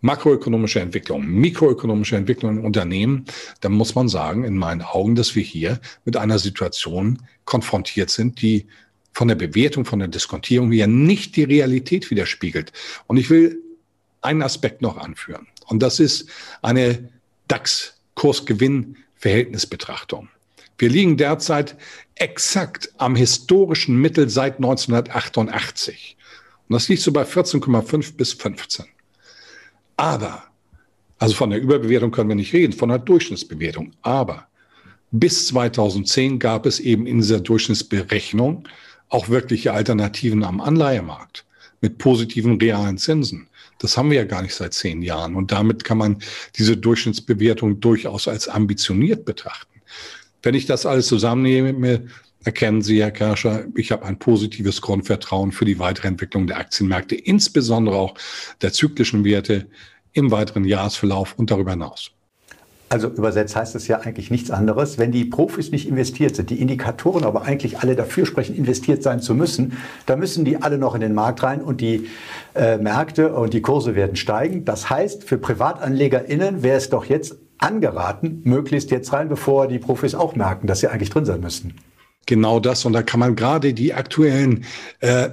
makroökonomische 0.00 0.78
Entwicklung, 0.78 1.26
mikroökonomische 1.26 2.14
Entwicklung 2.14 2.58
in 2.58 2.64
Unternehmen, 2.64 3.24
dann 3.62 3.72
muss 3.72 3.96
man 3.96 4.08
sagen, 4.08 4.44
in 4.44 4.56
meinen 4.56 4.82
Augen, 4.82 5.16
dass 5.16 5.34
wir 5.34 5.42
hier 5.42 5.80
mit 6.04 6.16
einer 6.16 6.38
Situation 6.38 7.20
konfrontiert 7.46 8.10
sind, 8.10 8.40
die 8.42 8.68
von 9.14 9.28
der 9.28 9.36
Bewertung, 9.36 9.84
von 9.84 10.00
der 10.00 10.08
Diskontierung 10.08 10.70
her 10.72 10.86
nicht 10.86 11.36
die 11.36 11.44
Realität 11.44 12.10
widerspiegelt. 12.10 12.72
Und 13.06 13.16
ich 13.16 13.30
will 13.30 13.63
einen 14.24 14.42
Aspekt 14.42 14.82
noch 14.82 14.96
anführen. 14.96 15.46
Und 15.66 15.82
das 15.82 16.00
ist 16.00 16.28
eine 16.62 17.10
DAX-Kursgewinn-Verhältnisbetrachtung. 17.48 20.28
Wir 20.78 20.88
liegen 20.88 21.16
derzeit 21.16 21.76
exakt 22.16 22.92
am 22.98 23.16
historischen 23.16 23.96
Mittel 23.96 24.28
seit 24.28 24.56
1988. 24.56 26.16
Und 26.68 26.74
das 26.74 26.88
liegt 26.88 27.02
so 27.02 27.12
bei 27.12 27.22
14,5 27.22 28.16
bis 28.16 28.32
15. 28.32 28.86
Aber, 29.96 30.42
also 31.18 31.34
von 31.34 31.50
der 31.50 31.60
Überbewertung 31.60 32.10
können 32.10 32.28
wir 32.28 32.36
nicht 32.36 32.52
reden, 32.52 32.72
von 32.72 32.88
der 32.88 32.98
Durchschnittsbewertung. 32.98 33.92
Aber 34.02 34.48
bis 35.12 35.46
2010 35.48 36.40
gab 36.40 36.66
es 36.66 36.80
eben 36.80 37.06
in 37.06 37.18
dieser 37.18 37.40
Durchschnittsberechnung 37.40 38.66
auch 39.10 39.28
wirkliche 39.28 39.72
Alternativen 39.72 40.42
am 40.42 40.60
Anleihemarkt 40.60 41.44
mit 41.80 41.98
positiven 41.98 42.58
realen 42.58 42.98
Zinsen. 42.98 43.48
Das 43.78 43.96
haben 43.96 44.10
wir 44.10 44.18
ja 44.18 44.24
gar 44.24 44.42
nicht 44.42 44.54
seit 44.54 44.74
zehn 44.74 45.02
Jahren. 45.02 45.34
Und 45.34 45.52
damit 45.52 45.84
kann 45.84 45.98
man 45.98 46.18
diese 46.56 46.76
Durchschnittsbewertung 46.76 47.80
durchaus 47.80 48.28
als 48.28 48.48
ambitioniert 48.48 49.24
betrachten. 49.24 49.80
Wenn 50.42 50.54
ich 50.54 50.66
das 50.66 50.86
alles 50.86 51.06
zusammennehme, 51.06 52.06
erkennen 52.44 52.82
Sie, 52.82 53.00
Herr 53.00 53.10
Kerscher, 53.10 53.64
ich 53.74 53.90
habe 53.90 54.04
ein 54.04 54.18
positives 54.18 54.80
Grundvertrauen 54.80 55.52
für 55.52 55.64
die 55.64 55.78
weitere 55.78 56.08
Entwicklung 56.08 56.46
der 56.46 56.58
Aktienmärkte, 56.58 57.14
insbesondere 57.14 57.96
auch 57.96 58.14
der 58.60 58.72
zyklischen 58.72 59.24
Werte 59.24 59.66
im 60.12 60.30
weiteren 60.30 60.64
Jahresverlauf 60.64 61.34
und 61.38 61.50
darüber 61.50 61.72
hinaus. 61.72 62.10
Also 62.88 63.08
übersetzt 63.08 63.56
heißt 63.56 63.74
es 63.74 63.88
ja 63.88 64.00
eigentlich 64.00 64.30
nichts 64.30 64.50
anderes. 64.50 64.98
Wenn 64.98 65.10
die 65.10 65.24
Profis 65.24 65.70
nicht 65.70 65.88
investiert 65.88 66.36
sind, 66.36 66.50
die 66.50 66.60
Indikatoren 66.60 67.24
aber 67.24 67.42
eigentlich 67.42 67.78
alle 67.78 67.96
dafür 67.96 68.26
sprechen, 68.26 68.54
investiert 68.54 69.02
sein 69.02 69.20
zu 69.20 69.34
müssen, 69.34 69.78
dann 70.06 70.18
müssen 70.18 70.44
die 70.44 70.62
alle 70.62 70.78
noch 70.78 70.94
in 70.94 71.00
den 71.00 71.14
Markt 71.14 71.42
rein 71.42 71.60
und 71.60 71.80
die 71.80 72.08
äh, 72.54 72.76
Märkte 72.78 73.34
und 73.34 73.54
die 73.54 73.62
Kurse 73.62 73.94
werden 73.94 74.16
steigen. 74.16 74.64
Das 74.64 74.90
heißt, 74.90 75.24
für 75.24 75.38
PrivatanlegerInnen 75.38 76.62
wäre 76.62 76.76
es 76.76 76.90
doch 76.90 77.06
jetzt 77.06 77.36
angeraten, 77.58 78.42
möglichst 78.44 78.90
jetzt 78.90 79.12
rein, 79.12 79.28
bevor 79.28 79.66
die 79.66 79.78
Profis 79.78 80.14
auch 80.14 80.36
merken, 80.36 80.66
dass 80.66 80.80
sie 80.80 80.88
eigentlich 80.88 81.10
drin 81.10 81.24
sein 81.24 81.40
müssten 81.40 81.74
genau 82.26 82.60
das. 82.60 82.84
Und 82.84 82.92
da 82.92 83.02
kann 83.02 83.20
man 83.20 83.36
gerade 83.36 83.74
die 83.74 83.94
aktuellen 83.94 84.64
äh, 85.00 85.30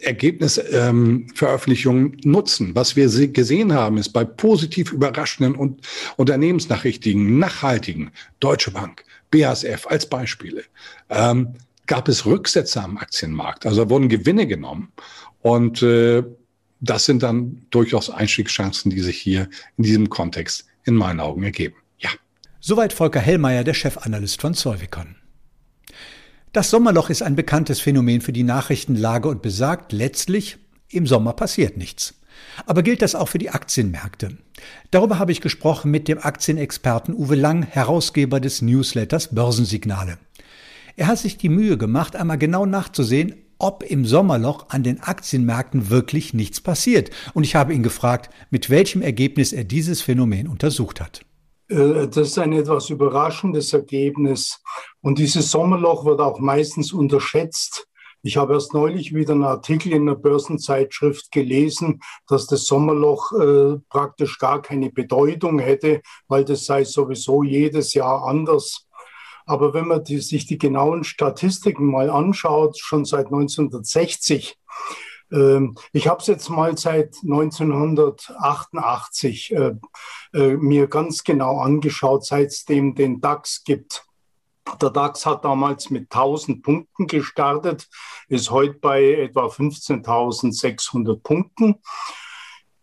Ergebnisveröffentlichungen 0.00 2.14
ähm, 2.14 2.20
nutzen. 2.24 2.74
Was 2.74 2.96
wir 2.96 3.08
gesehen 3.28 3.72
haben, 3.72 3.98
ist 3.98 4.10
bei 4.10 4.24
positiv 4.24 4.92
überraschenden 4.92 5.54
und 5.54 5.86
Unternehmensnachrichtigen, 6.16 7.38
nachhaltigen, 7.38 8.10
Deutsche 8.40 8.70
Bank, 8.70 9.04
BASF 9.30 9.86
als 9.86 10.06
Beispiele, 10.06 10.62
ähm, 11.10 11.54
gab 11.86 12.08
es 12.08 12.26
Rücksätze 12.26 12.82
am 12.82 12.98
Aktienmarkt. 12.98 13.66
Also 13.66 13.88
wurden 13.90 14.08
Gewinne 14.08 14.46
genommen. 14.46 14.92
Und 15.42 15.82
äh, 15.82 16.22
das 16.80 17.04
sind 17.04 17.22
dann 17.22 17.66
durchaus 17.70 18.10
Einstiegschancen, 18.10 18.90
die 18.90 19.00
sich 19.00 19.18
hier 19.18 19.48
in 19.76 19.84
diesem 19.84 20.10
Kontext 20.10 20.66
in 20.84 20.94
meinen 20.94 21.20
Augen 21.20 21.42
ergeben. 21.42 21.76
Ja. 21.98 22.10
Soweit 22.60 22.92
Volker 22.92 23.20
Hellmeier, 23.20 23.64
der 23.64 23.74
Chefanalyst 23.74 24.40
von 24.40 24.54
Solvicon. 24.54 25.16
Das 26.56 26.70
Sommerloch 26.70 27.10
ist 27.10 27.20
ein 27.20 27.36
bekanntes 27.36 27.80
Phänomen 27.80 28.22
für 28.22 28.32
die 28.32 28.42
Nachrichtenlage 28.42 29.28
und 29.28 29.42
besagt 29.42 29.92
letztlich, 29.92 30.56
im 30.88 31.06
Sommer 31.06 31.34
passiert 31.34 31.76
nichts. 31.76 32.14
Aber 32.64 32.82
gilt 32.82 33.02
das 33.02 33.14
auch 33.14 33.28
für 33.28 33.36
die 33.36 33.50
Aktienmärkte? 33.50 34.38
Darüber 34.90 35.18
habe 35.18 35.32
ich 35.32 35.42
gesprochen 35.42 35.90
mit 35.90 36.08
dem 36.08 36.18
Aktienexperten 36.18 37.14
Uwe 37.14 37.34
Lang, 37.34 37.62
Herausgeber 37.62 38.40
des 38.40 38.62
Newsletters 38.62 39.34
Börsensignale. 39.34 40.16
Er 40.96 41.08
hat 41.08 41.18
sich 41.18 41.36
die 41.36 41.50
Mühe 41.50 41.76
gemacht, 41.76 42.16
einmal 42.16 42.38
genau 42.38 42.64
nachzusehen, 42.64 43.34
ob 43.58 43.82
im 43.82 44.06
Sommerloch 44.06 44.70
an 44.70 44.82
den 44.82 45.02
Aktienmärkten 45.02 45.90
wirklich 45.90 46.32
nichts 46.32 46.62
passiert. 46.62 47.10
Und 47.34 47.44
ich 47.44 47.54
habe 47.54 47.74
ihn 47.74 47.82
gefragt, 47.82 48.30
mit 48.48 48.70
welchem 48.70 49.02
Ergebnis 49.02 49.52
er 49.52 49.64
dieses 49.64 50.00
Phänomen 50.00 50.48
untersucht 50.48 51.02
hat. 51.02 51.25
Äh, 51.68 52.08
das 52.08 52.28
ist 52.28 52.38
ein 52.38 52.52
etwas 52.52 52.90
überraschendes 52.90 53.72
Ergebnis. 53.72 54.62
Und 55.00 55.18
dieses 55.18 55.50
Sommerloch 55.50 56.04
wird 56.04 56.20
auch 56.20 56.38
meistens 56.38 56.92
unterschätzt. 56.92 57.86
Ich 58.22 58.36
habe 58.36 58.54
erst 58.54 58.74
neulich 58.74 59.14
wieder 59.14 59.34
einen 59.34 59.44
Artikel 59.44 59.92
in 59.92 60.02
einer 60.02 60.16
Börsenzeitschrift 60.16 61.30
gelesen, 61.30 62.00
dass 62.26 62.46
das 62.46 62.66
Sommerloch 62.66 63.32
äh, 63.32 63.78
praktisch 63.88 64.38
gar 64.38 64.62
keine 64.62 64.90
Bedeutung 64.90 65.60
hätte, 65.60 66.00
weil 66.26 66.44
das 66.44 66.64
sei 66.64 66.82
sowieso 66.84 67.44
jedes 67.44 67.94
Jahr 67.94 68.24
anders. 68.24 68.86
Aber 69.44 69.74
wenn 69.74 69.86
man 69.86 70.02
die, 70.02 70.18
sich 70.18 70.46
die 70.46 70.58
genauen 70.58 71.04
Statistiken 71.04 71.86
mal 71.86 72.10
anschaut, 72.10 72.76
schon 72.78 73.04
seit 73.04 73.26
1960, 73.26 74.58
ähm, 74.58 75.05
ich 75.30 76.06
habe 76.06 76.20
es 76.20 76.26
jetzt 76.26 76.50
mal 76.50 76.76
seit 76.78 77.16
1988 77.22 79.52
äh, 79.52 79.74
äh, 80.32 80.56
mir 80.56 80.86
ganz 80.86 81.24
genau 81.24 81.58
angeschaut, 81.58 82.24
seit 82.24 82.46
es 82.48 82.64
den 82.64 83.20
DAX 83.20 83.64
gibt. 83.64 84.06
Der 84.80 84.90
DAX 84.90 85.26
hat 85.26 85.44
damals 85.44 85.90
mit 85.90 86.12
1000 86.12 86.62
Punkten 86.62 87.06
gestartet, 87.06 87.88
ist 88.28 88.50
heute 88.50 88.74
bei 88.74 89.14
etwa 89.14 89.46
15.600 89.46 91.22
Punkten. 91.22 91.76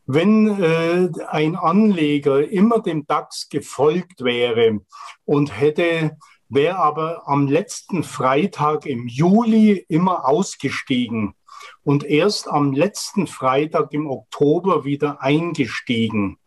Wenn 0.05 0.61
äh, 0.61 1.09
ein 1.27 1.55
Anleger 1.55 2.47
immer 2.49 2.81
dem 2.81 3.07
DAX 3.07 3.49
gefolgt 3.49 4.23
wäre 4.23 4.81
und 5.25 5.57
hätte, 5.57 6.17
wäre 6.49 6.77
aber 6.77 7.27
am 7.27 7.47
letzten 7.47 8.03
Freitag 8.03 8.85
im 8.85 9.07
Juli 9.07 9.85
immer 9.87 10.25
ausgestiegen, 10.25 11.35
und 11.83 12.03
erst 12.03 12.47
am 12.47 12.73
letzten 12.73 13.27
Freitag 13.27 13.93
im 13.93 14.09
Oktober 14.09 14.85
wieder 14.85 15.21
eingestiegen. 15.21 16.39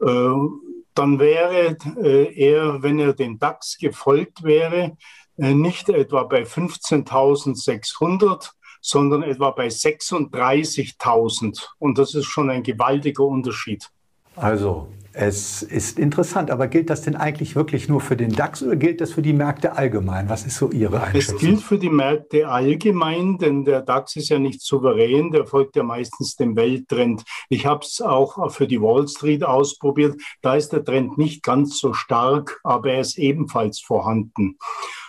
Äh, 0.00 0.30
dann 0.94 1.18
wäre 1.18 1.76
äh, 1.96 2.32
er, 2.34 2.82
wenn 2.82 2.98
er 2.98 3.14
den 3.14 3.38
DAX 3.38 3.78
gefolgt 3.78 4.44
wäre, 4.44 4.96
äh, 5.36 5.54
nicht 5.54 5.88
etwa 5.88 6.22
bei 6.22 6.42
15.600, 6.42 8.50
sondern 8.80 9.22
etwa 9.22 9.50
bei 9.50 9.68
36.000. 9.68 11.68
Und 11.78 11.98
das 11.98 12.14
ist 12.14 12.26
schon 12.26 12.50
ein 12.50 12.62
gewaltiger 12.62 13.24
Unterschied. 13.24 13.90
Also 14.36 14.88
Es 15.16 15.62
ist 15.62 16.00
interessant, 16.00 16.50
aber 16.50 16.66
gilt 16.66 16.90
das 16.90 17.02
denn 17.02 17.14
eigentlich 17.14 17.54
wirklich 17.54 17.88
nur 17.88 18.00
für 18.00 18.16
den 18.16 18.32
DAX 18.32 18.64
oder 18.64 18.74
gilt 18.74 19.00
das 19.00 19.12
für 19.12 19.22
die 19.22 19.32
Märkte 19.32 19.76
allgemein? 19.76 20.28
Was 20.28 20.44
ist 20.44 20.56
so 20.56 20.72
Ihre 20.72 21.00
Einschätzung? 21.04 21.36
Es 21.36 21.40
gilt 21.40 21.60
für 21.62 21.78
die 21.78 21.88
Märkte 21.88 22.48
allgemein, 22.48 23.38
denn 23.38 23.64
der 23.64 23.82
DAX 23.82 24.16
ist 24.16 24.30
ja 24.30 24.40
nicht 24.40 24.60
souverän, 24.60 25.30
der 25.30 25.46
folgt 25.46 25.76
ja 25.76 25.84
meistens 25.84 26.34
dem 26.34 26.56
Welttrend. 26.56 27.22
Ich 27.48 27.64
habe 27.64 27.84
es 27.84 28.00
auch 28.00 28.50
für 28.50 28.66
die 28.66 28.82
Wall 28.82 29.06
Street 29.06 29.44
ausprobiert. 29.44 30.20
Da 30.42 30.56
ist 30.56 30.70
der 30.70 30.84
Trend 30.84 31.16
nicht 31.16 31.44
ganz 31.44 31.78
so 31.78 31.92
stark, 31.92 32.58
aber 32.64 32.94
er 32.94 33.00
ist 33.00 33.16
ebenfalls 33.16 33.78
vorhanden. 33.78 34.58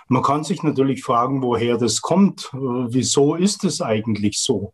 Man 0.07 0.21
kann 0.21 0.43
sich 0.43 0.61
natürlich 0.61 1.03
fragen, 1.03 1.41
woher 1.41 1.77
das 1.79 2.01
kommt. 2.01 2.51
Wieso 2.53 3.33
ist 3.33 3.63
es 3.63 3.81
eigentlich 3.81 4.37
so? 4.37 4.71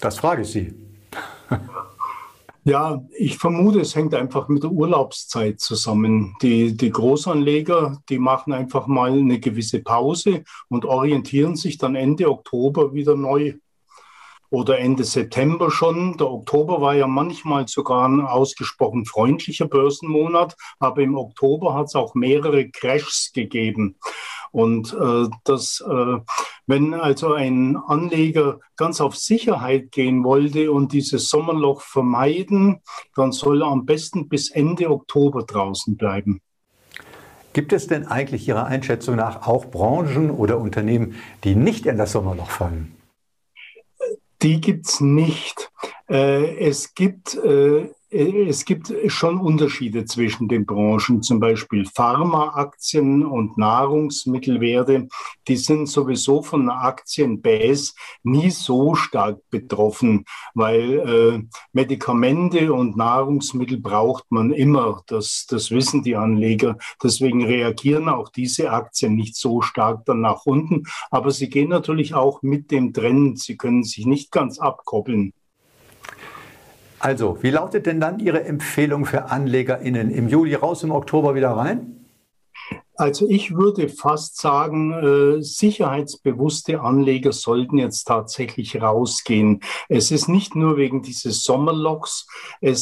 Das 0.00 0.18
frage 0.18 0.40
ich 0.40 0.48
Sie. 0.48 0.74
Ja, 2.64 3.02
ich 3.16 3.38
vermute, 3.38 3.80
es 3.80 3.96
hängt 3.96 4.14
einfach 4.14 4.48
mit 4.48 4.62
der 4.62 4.70
Urlaubszeit 4.70 5.60
zusammen. 5.60 6.36
Die, 6.42 6.76
die 6.76 6.90
Großanleger, 6.90 8.02
die 8.10 8.18
machen 8.18 8.52
einfach 8.52 8.86
mal 8.86 9.12
eine 9.12 9.40
gewisse 9.40 9.82
Pause 9.82 10.44
und 10.68 10.84
orientieren 10.84 11.56
sich 11.56 11.78
dann 11.78 11.94
Ende 11.94 12.30
Oktober 12.30 12.92
wieder 12.92 13.16
neu 13.16 13.54
oder 14.50 14.78
Ende 14.78 15.04
September 15.04 15.70
schon. 15.70 16.18
Der 16.18 16.30
Oktober 16.30 16.82
war 16.82 16.94
ja 16.94 17.06
manchmal 17.06 17.66
sogar 17.66 18.06
ein 18.06 18.20
ausgesprochen 18.20 19.06
freundlicher 19.06 19.66
Börsenmonat, 19.66 20.54
aber 20.78 21.00
im 21.00 21.16
Oktober 21.16 21.72
hat 21.72 21.86
es 21.86 21.94
auch 21.94 22.14
mehrere 22.14 22.68
Crashs 22.68 23.30
gegeben. 23.32 23.96
Und 24.52 24.92
äh, 24.92 25.28
das, 25.44 25.82
äh, 25.86 26.18
wenn 26.66 26.94
also 26.94 27.34
ein 27.34 27.76
Anleger 27.76 28.60
ganz 28.76 29.00
auf 29.00 29.16
Sicherheit 29.16 29.92
gehen 29.92 30.24
wollte 30.24 30.72
und 30.72 30.92
dieses 30.92 31.28
Sommerloch 31.28 31.82
vermeiden, 31.82 32.80
dann 33.14 33.32
soll 33.32 33.62
er 33.62 33.68
am 33.68 33.86
besten 33.86 34.28
bis 34.28 34.50
Ende 34.50 34.90
Oktober 34.90 35.44
draußen 35.44 35.96
bleiben. 35.96 36.40
Gibt 37.52 37.72
es 37.72 37.88
denn 37.88 38.06
eigentlich 38.06 38.46
Ihrer 38.46 38.66
Einschätzung 38.66 39.16
nach 39.16 39.46
auch 39.46 39.66
Branchen 39.66 40.30
oder 40.30 40.58
Unternehmen, 40.58 41.16
die 41.42 41.56
nicht 41.56 41.86
in 41.86 41.98
das 41.98 42.12
Sommerloch 42.12 42.50
fallen? 42.50 42.94
Die 44.42 44.60
gibt 44.60 44.86
es 44.86 45.00
nicht. 45.00 45.70
Äh, 46.08 46.56
es 46.58 46.94
gibt 46.94 47.34
äh, 47.34 47.90
es 48.12 48.64
gibt 48.64 48.92
schon 49.06 49.38
Unterschiede 49.38 50.04
zwischen 50.04 50.48
den 50.48 50.66
Branchen, 50.66 51.22
zum 51.22 51.38
Beispiel 51.38 51.86
Pharmaaktien 51.86 53.24
und 53.24 53.56
Nahrungsmittelwerte. 53.56 55.06
Die 55.46 55.56
sind 55.56 55.86
sowieso 55.86 56.42
von 56.42 56.68
Aktienbase 56.70 57.92
nie 58.24 58.50
so 58.50 58.96
stark 58.96 59.38
betroffen, 59.50 60.24
weil 60.54 60.98
äh, 60.98 61.42
Medikamente 61.72 62.72
und 62.72 62.96
Nahrungsmittel 62.96 63.78
braucht 63.78 64.24
man 64.30 64.50
immer. 64.50 65.02
Das, 65.06 65.46
das 65.48 65.70
wissen 65.70 66.02
die 66.02 66.16
Anleger. 66.16 66.78
Deswegen 67.00 67.44
reagieren 67.44 68.08
auch 68.08 68.28
diese 68.28 68.72
Aktien 68.72 69.14
nicht 69.14 69.36
so 69.36 69.62
stark 69.62 70.04
dann 70.06 70.20
nach 70.20 70.46
unten. 70.46 70.82
Aber 71.12 71.30
sie 71.30 71.48
gehen 71.48 71.68
natürlich 71.68 72.14
auch 72.14 72.42
mit 72.42 72.72
dem 72.72 72.92
Trend. 72.92 73.38
Sie 73.38 73.56
können 73.56 73.84
sich 73.84 74.04
nicht 74.04 74.32
ganz 74.32 74.58
abkoppeln. 74.58 75.32
Also, 77.00 77.38
wie 77.40 77.50
lautet 77.50 77.86
denn 77.86 77.98
dann 77.98 78.18
Ihre 78.18 78.44
Empfehlung 78.44 79.06
für 79.06 79.30
AnlegerInnen? 79.30 80.10
Im 80.10 80.28
Juli 80.28 80.54
raus, 80.54 80.82
im 80.82 80.92
Oktober 80.92 81.34
wieder 81.34 81.50
rein? 81.50 81.96
Also 82.94 83.26
ich 83.26 83.54
würde 83.54 83.88
fast 83.88 84.36
sagen, 84.36 84.92
äh, 84.92 85.42
sicherheitsbewusste 85.42 86.82
Anleger 86.82 87.32
sollten 87.32 87.78
jetzt 87.78 88.04
tatsächlich 88.04 88.82
rausgehen. 88.82 89.62
Es 89.88 90.10
ist 90.10 90.28
nicht 90.28 90.54
nur 90.54 90.76
wegen 90.76 91.00
dieses 91.00 91.42
Sommerlochs. 91.42 92.26
Äh, 92.60 92.74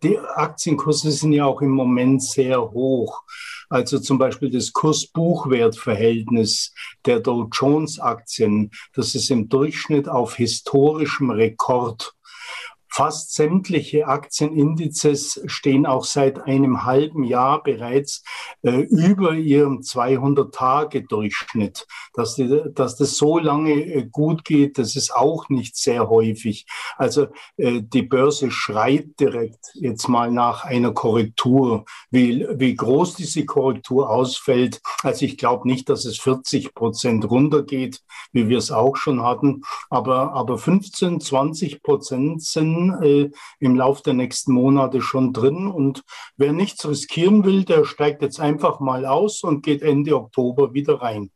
die 0.00 0.20
Aktienkurse 0.20 1.10
sind 1.10 1.32
ja 1.32 1.46
auch 1.46 1.60
im 1.60 1.72
Moment 1.72 2.22
sehr 2.22 2.70
hoch. 2.70 3.22
Also 3.68 3.98
zum 3.98 4.16
Beispiel 4.16 4.50
das 4.50 4.72
Kurs-Buchwert-Verhältnis 4.72 6.72
der 7.04 7.18
Dow 7.18 7.48
Jones 7.52 7.98
Aktien, 7.98 8.70
das 8.94 9.16
ist 9.16 9.30
im 9.30 9.48
Durchschnitt 9.48 10.08
auf 10.08 10.36
historischem 10.36 11.30
Rekord. 11.30 12.14
Fast 12.98 13.32
sämtliche 13.32 14.08
Aktienindizes 14.08 15.40
stehen 15.46 15.86
auch 15.86 16.02
seit 16.02 16.48
einem 16.48 16.82
halben 16.82 17.22
Jahr 17.22 17.62
bereits 17.62 18.24
äh, 18.62 18.80
über 18.80 19.34
ihrem 19.34 19.82
200-Tage-Durchschnitt. 19.82 21.86
Dass, 22.14 22.42
dass 22.74 22.96
das 22.96 23.16
so 23.16 23.38
lange 23.38 23.70
äh, 23.70 24.08
gut 24.10 24.44
geht, 24.44 24.78
das 24.78 24.96
ist 24.96 25.14
auch 25.14 25.48
nicht 25.48 25.76
sehr 25.76 26.08
häufig. 26.08 26.66
Also 26.96 27.28
äh, 27.56 27.82
die 27.82 28.02
Börse 28.02 28.50
schreit 28.50 29.10
direkt 29.20 29.70
jetzt 29.74 30.08
mal 30.08 30.32
nach 30.32 30.64
einer 30.64 30.90
Korrektur. 30.90 31.84
Wie, 32.10 32.48
wie 32.56 32.74
groß 32.74 33.14
diese 33.14 33.44
Korrektur 33.44 34.10
ausfällt, 34.10 34.80
also 35.04 35.24
ich 35.24 35.38
glaube 35.38 35.68
nicht, 35.68 35.88
dass 35.88 36.04
es 36.04 36.18
40 36.18 36.74
Prozent 36.74 37.30
runtergeht, 37.30 38.02
wie 38.32 38.48
wir 38.48 38.58
es 38.58 38.72
auch 38.72 38.96
schon 38.96 39.22
hatten, 39.22 39.62
aber, 39.88 40.32
aber 40.32 40.58
15, 40.58 41.20
20 41.20 41.80
Prozent 41.80 42.42
sind 42.42 42.87
äh, 43.02 43.30
im 43.58 43.76
Laufe 43.76 44.02
der 44.02 44.14
nächsten 44.14 44.52
Monate 44.52 45.00
schon 45.00 45.32
drin. 45.32 45.66
Und 45.66 46.02
wer 46.36 46.52
nichts 46.52 46.88
riskieren 46.88 47.44
will, 47.44 47.64
der 47.64 47.84
steigt 47.84 48.22
jetzt 48.22 48.40
einfach 48.40 48.80
mal 48.80 49.06
aus 49.06 49.42
und 49.42 49.62
geht 49.62 49.82
Ende 49.82 50.16
Oktober 50.16 50.74
wieder 50.74 51.00
rein. 51.00 51.30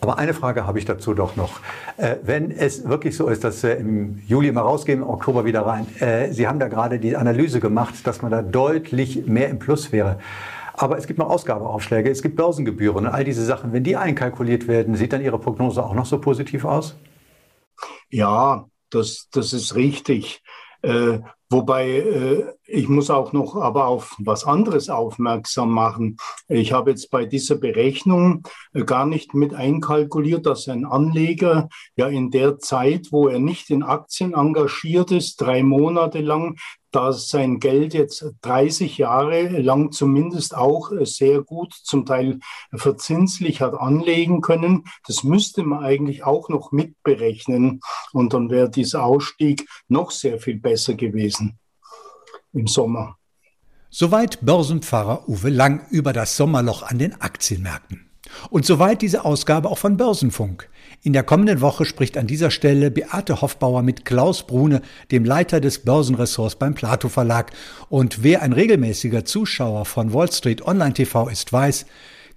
Aber 0.00 0.18
eine 0.18 0.34
Frage 0.34 0.66
habe 0.66 0.80
ich 0.80 0.84
dazu 0.84 1.14
doch 1.14 1.36
noch. 1.36 1.60
Äh, 1.96 2.16
wenn 2.22 2.50
es 2.50 2.88
wirklich 2.88 3.16
so 3.16 3.28
ist, 3.28 3.44
dass 3.44 3.62
wir 3.62 3.76
im 3.76 4.20
Juli 4.26 4.50
mal 4.50 4.62
rausgehen, 4.62 5.02
im 5.02 5.08
Oktober 5.08 5.44
wieder 5.44 5.64
rein, 5.64 5.86
äh, 6.00 6.32
Sie 6.32 6.48
haben 6.48 6.58
da 6.58 6.66
gerade 6.66 6.98
die 6.98 7.16
Analyse 7.16 7.60
gemacht, 7.60 8.04
dass 8.04 8.20
man 8.20 8.32
da 8.32 8.42
deutlich 8.42 9.26
mehr 9.26 9.48
im 9.48 9.60
Plus 9.60 9.92
wäre. 9.92 10.18
Aber 10.74 10.98
es 10.98 11.06
gibt 11.06 11.20
noch 11.20 11.30
Ausgabeaufschläge, 11.30 12.10
es 12.10 12.22
gibt 12.22 12.34
Börsengebühren 12.34 13.06
und 13.06 13.12
all 13.12 13.22
diese 13.22 13.44
Sachen. 13.44 13.72
Wenn 13.72 13.84
die 13.84 13.96
einkalkuliert 13.96 14.66
werden, 14.66 14.96
sieht 14.96 15.12
dann 15.12 15.22
Ihre 15.22 15.38
Prognose 15.38 15.84
auch 15.84 15.94
noch 15.94 16.06
so 16.06 16.20
positiv 16.20 16.64
aus? 16.64 16.96
Ja, 18.10 18.66
das, 18.94 19.28
das 19.30 19.52
ist 19.52 19.74
richtig. 19.74 20.42
Äh, 20.82 21.20
wobei 21.52 21.88
äh, 21.90 22.44
ich 22.66 22.88
muss 22.88 23.10
auch 23.10 23.32
noch 23.32 23.56
aber 23.56 23.86
auf 23.86 24.16
was 24.18 24.44
anderes 24.44 24.88
aufmerksam 24.88 25.70
machen. 25.70 26.16
Ich 26.48 26.72
habe 26.72 26.90
jetzt 26.90 27.10
bei 27.10 27.26
dieser 27.26 27.56
Berechnung 27.56 28.42
äh, 28.72 28.84
gar 28.84 29.06
nicht 29.06 29.34
mit 29.34 29.54
einkalkuliert, 29.54 30.46
dass 30.46 30.68
ein 30.68 30.84
Anleger 30.84 31.68
ja 31.96 32.08
in 32.08 32.30
der 32.30 32.58
Zeit, 32.58 33.08
wo 33.10 33.28
er 33.28 33.38
nicht 33.38 33.70
in 33.70 33.82
Aktien 33.82 34.34
engagiert 34.34 35.10
ist, 35.12 35.40
drei 35.40 35.62
Monate 35.62 36.20
lang 36.20 36.56
da 36.92 37.12
sein 37.12 37.58
Geld 37.58 37.94
jetzt 37.94 38.24
30 38.42 38.98
Jahre 38.98 39.48
lang 39.48 39.92
zumindest 39.92 40.54
auch 40.54 40.90
sehr 41.04 41.42
gut, 41.42 41.72
zum 41.72 42.04
Teil 42.04 42.38
verzinslich 42.72 43.62
hat 43.62 43.74
anlegen 43.74 44.42
können. 44.42 44.84
Das 45.06 45.24
müsste 45.24 45.62
man 45.62 45.82
eigentlich 45.82 46.22
auch 46.24 46.50
noch 46.50 46.70
mitberechnen. 46.70 47.80
Und 48.12 48.34
dann 48.34 48.50
wäre 48.50 48.70
dieser 48.70 49.04
Ausstieg 49.04 49.66
noch 49.88 50.10
sehr 50.10 50.38
viel 50.38 50.60
besser 50.60 50.94
gewesen 50.94 51.41
im 52.52 52.66
Sommer. 52.66 53.16
Soweit 53.90 54.40
Börsenpfarrer 54.40 55.28
Uwe 55.28 55.50
Lang 55.50 55.86
über 55.90 56.12
das 56.12 56.36
Sommerloch 56.36 56.82
an 56.82 56.98
den 56.98 57.20
Aktienmärkten. 57.20 58.08
Und 58.50 58.64
soweit 58.64 59.02
diese 59.02 59.24
Ausgabe 59.24 59.68
auch 59.68 59.78
von 59.78 59.96
Börsenfunk. 59.96 60.70
In 61.02 61.12
der 61.12 61.24
kommenden 61.24 61.60
Woche 61.60 61.84
spricht 61.84 62.16
an 62.16 62.26
dieser 62.26 62.50
Stelle 62.50 62.90
Beate 62.90 63.42
Hoffbauer 63.42 63.82
mit 63.82 64.04
Klaus 64.04 64.46
Brune, 64.46 64.80
dem 65.10 65.24
Leiter 65.24 65.60
des 65.60 65.80
Börsenressorts 65.80 66.56
beim 66.56 66.74
Plato 66.74 67.08
Verlag. 67.08 67.50
Und 67.88 68.22
wer 68.22 68.42
ein 68.42 68.52
regelmäßiger 68.52 69.24
Zuschauer 69.24 69.84
von 69.84 70.14
Wall 70.14 70.32
Street 70.32 70.62
Online 70.66 70.94
TV 70.94 71.28
ist, 71.28 71.52
weiß, 71.52 71.86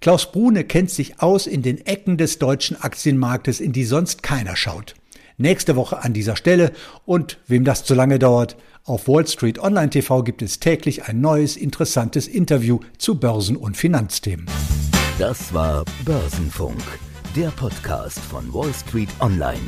Klaus 0.01 0.31
Brune 0.31 0.63
kennt 0.65 0.89
sich 0.89 1.21
aus 1.21 1.47
in 1.47 1.61
den 1.61 1.85
Ecken 1.85 2.17
des 2.17 2.39
deutschen 2.39 2.81
Aktienmarktes, 2.81 3.61
in 3.61 3.71
die 3.71 3.85
sonst 3.85 4.23
keiner 4.23 4.55
schaut. 4.55 4.95
Nächste 5.37 5.75
Woche 5.75 6.01
an 6.01 6.13
dieser 6.13 6.35
Stelle 6.35 6.71
und 7.05 7.39
wem 7.47 7.65
das 7.65 7.83
zu 7.83 7.93
lange 7.93 8.19
dauert, 8.19 8.55
auf 8.85 9.07
Wall 9.07 9.27
Street 9.27 9.59
Online 9.59 9.89
TV 9.89 10.23
gibt 10.23 10.41
es 10.41 10.59
täglich 10.59 11.05
ein 11.05 11.19
neues, 11.19 11.57
interessantes 11.57 12.27
Interview 12.27 12.79
zu 12.97 13.19
Börsen- 13.19 13.57
und 13.57 13.75
Finanzthemen. 13.75 14.45
Das 15.17 15.53
war 15.53 15.83
Börsenfunk, 16.05 16.81
der 17.35 17.49
Podcast 17.49 18.19
von 18.19 18.53
Wall 18.53 18.73
Street 18.73 19.09
Online. 19.19 19.59